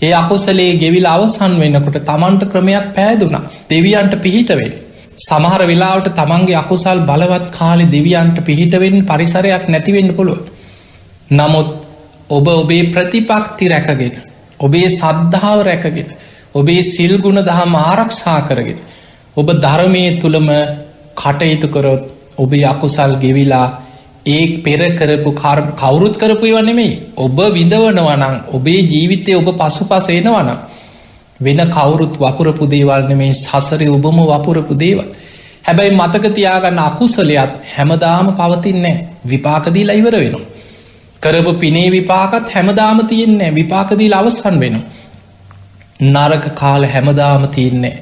[0.03, 4.75] ඒ අකුසලේ ගෙවිල අවසන් වෙන්නකොට තමන්ට ක්‍රමයක් පෑදුනා දෙවියන්ට පිහිටවෙන්.
[5.19, 10.41] සමහර වෙලාවට තමන්ගේ අකුසල් බලවත් කාලි දෙවියන්ට පිහිටවෙන් පරිසරයක් නැතිවෙන්න පුළුව.
[11.31, 11.71] නමුත්
[12.31, 14.17] ඔබ ඔබේ ප්‍රතිපක්ති රැකගෙන
[14.61, 16.13] ඔබේ සද්ධාව රැකගෙන
[16.55, 18.79] ඔබේ සිල්ගුණ දහම ආරක්ෂා කරගෙන
[19.37, 20.49] ඔබ ධර්මය තුළම
[21.17, 22.03] කටයුතු කරොත්
[22.37, 23.67] ඔබේ අකුසල් ගෙවිලා
[24.27, 30.59] ඒ පෙර කරපු කවුරුත් කරපු වනෙමේ ඔබ විඳවනවනං ඔබේ ජීවිතය ඔබ පසු පසේනවනම්
[31.41, 35.07] වෙන කවුරුත් වපුරපු දේවල්න මේ සසරය ඔබම වපුරපු දේවල්.
[35.65, 40.47] හැබැයි මතක තියාගන්න අකුසලයක් හැමදාම පවතින්නේ විපාකදී ලයිවර වෙනවා.
[41.23, 44.77] කරපු පිනේ විපාකත් හැමදාම තියෙන්නේ විපාකදී අවසන් වෙන
[46.05, 47.95] නරක කාල හැමදාම තියන්නේ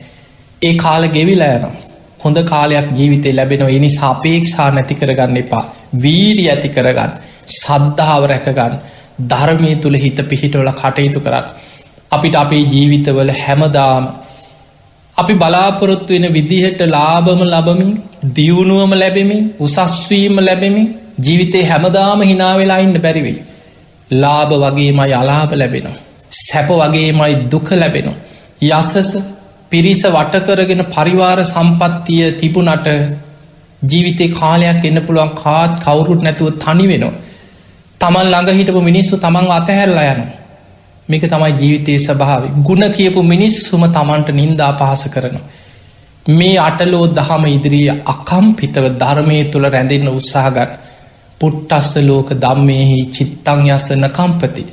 [0.62, 1.74] ඒ කාල ගෙවිලා යනවා.
[2.20, 3.70] හොඳ කාලයක් ජීවිතය ලැබෙනවා.
[3.70, 5.64] එනි සාපේක්ෂා නැති කරගන්න එපා.
[6.02, 7.12] වීරි ඇති කරගන්න.
[7.54, 8.74] සද්ධාව රැකගන්න.
[9.24, 11.46] ධර්මය තුළ හිත පිහිටවල කටයුතු කරන්න.
[12.14, 14.04] අපිට අපේ ජීවිතවල හැමදාම
[15.16, 17.90] අපි බලාපොරොත්තු වෙන විදිහට ලාබම ලබමින්
[18.32, 20.86] දියුණුවම ලැබෙමින් උසස්වීම ලැබෙමින්
[21.18, 23.38] ජීවිතේ හැමදාම හිනාවෙලා ඉන්න බැරිවෙයි.
[24.14, 25.98] ලාභ වගේමයි අලාභ ලැබෙනවා.
[26.40, 28.20] සැප වගේමයි දුක ලැබෙනවා.
[28.70, 29.10] යසස
[29.70, 32.88] පිරිස වටකරගෙන පරිවාර සම්පත්තිය තිබුණට
[33.82, 37.14] ජීවිතේ කාලයක් එන්න පුළුවන් කාත් කවුරුත් නැතුව තනි වෙනවා.
[38.00, 40.22] තමන් ළඟ හිටපු මිනිස්සු තමන් අතහැරලා යන.
[41.08, 45.44] මේක තමයි ජීවිතයේ ස්භාව ගුණ කියපු මිනිස්සුම තමන්ට නින්දා පහස කරනවා.
[46.26, 50.70] මේ අටලෝ දහම ඉදිරිය අකම්පිතව ධර්මය තුළ රැඳෙන්න්න උත්සාහගන්න.
[51.40, 54.64] පුට්ටස්ස ලෝක දම්මෙහි චිත්තං යසන කම්පති.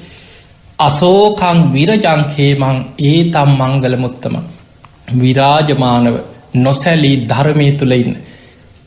[0.79, 4.35] අසෝකං විරජංකේමං ඒ තම් මංගල මුත්තම.
[5.15, 6.15] විරාජමානව
[6.57, 8.15] නොසැලී ධර්මය තුළඉන්න.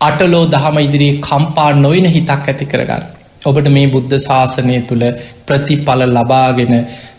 [0.00, 3.04] අටලෝ දහම ඉදිරියේ කම්පා නොයින හිතක් ඇති කරගන්න.
[3.42, 5.04] ඔබට මේ බුද්ධ ශාසනය තුළ
[5.46, 6.74] ප්‍රතිඵල ලබාගෙන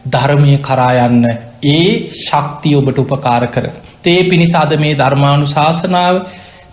[0.05, 1.25] ධර්මය කරායන්න
[1.67, 1.83] ඒ
[2.19, 3.67] ශක්තිය ඔබට උපකාර කර.
[4.03, 6.15] තේ පිණිසාද මේ ධර්මාණු ශාසනාව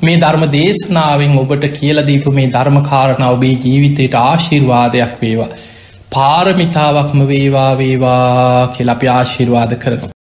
[0.03, 5.51] මේ ධර්ම දේශනාවෙන් ඔබට කියලදීපු මේ ධර්මකාරණ ඔබේ ජීවිතයට ආශිර්වාදයක් වේවා.
[6.13, 10.12] පාරමිතාවක්ම වේවා වේවා කෙලපි ආශිර්වාද කරනවා.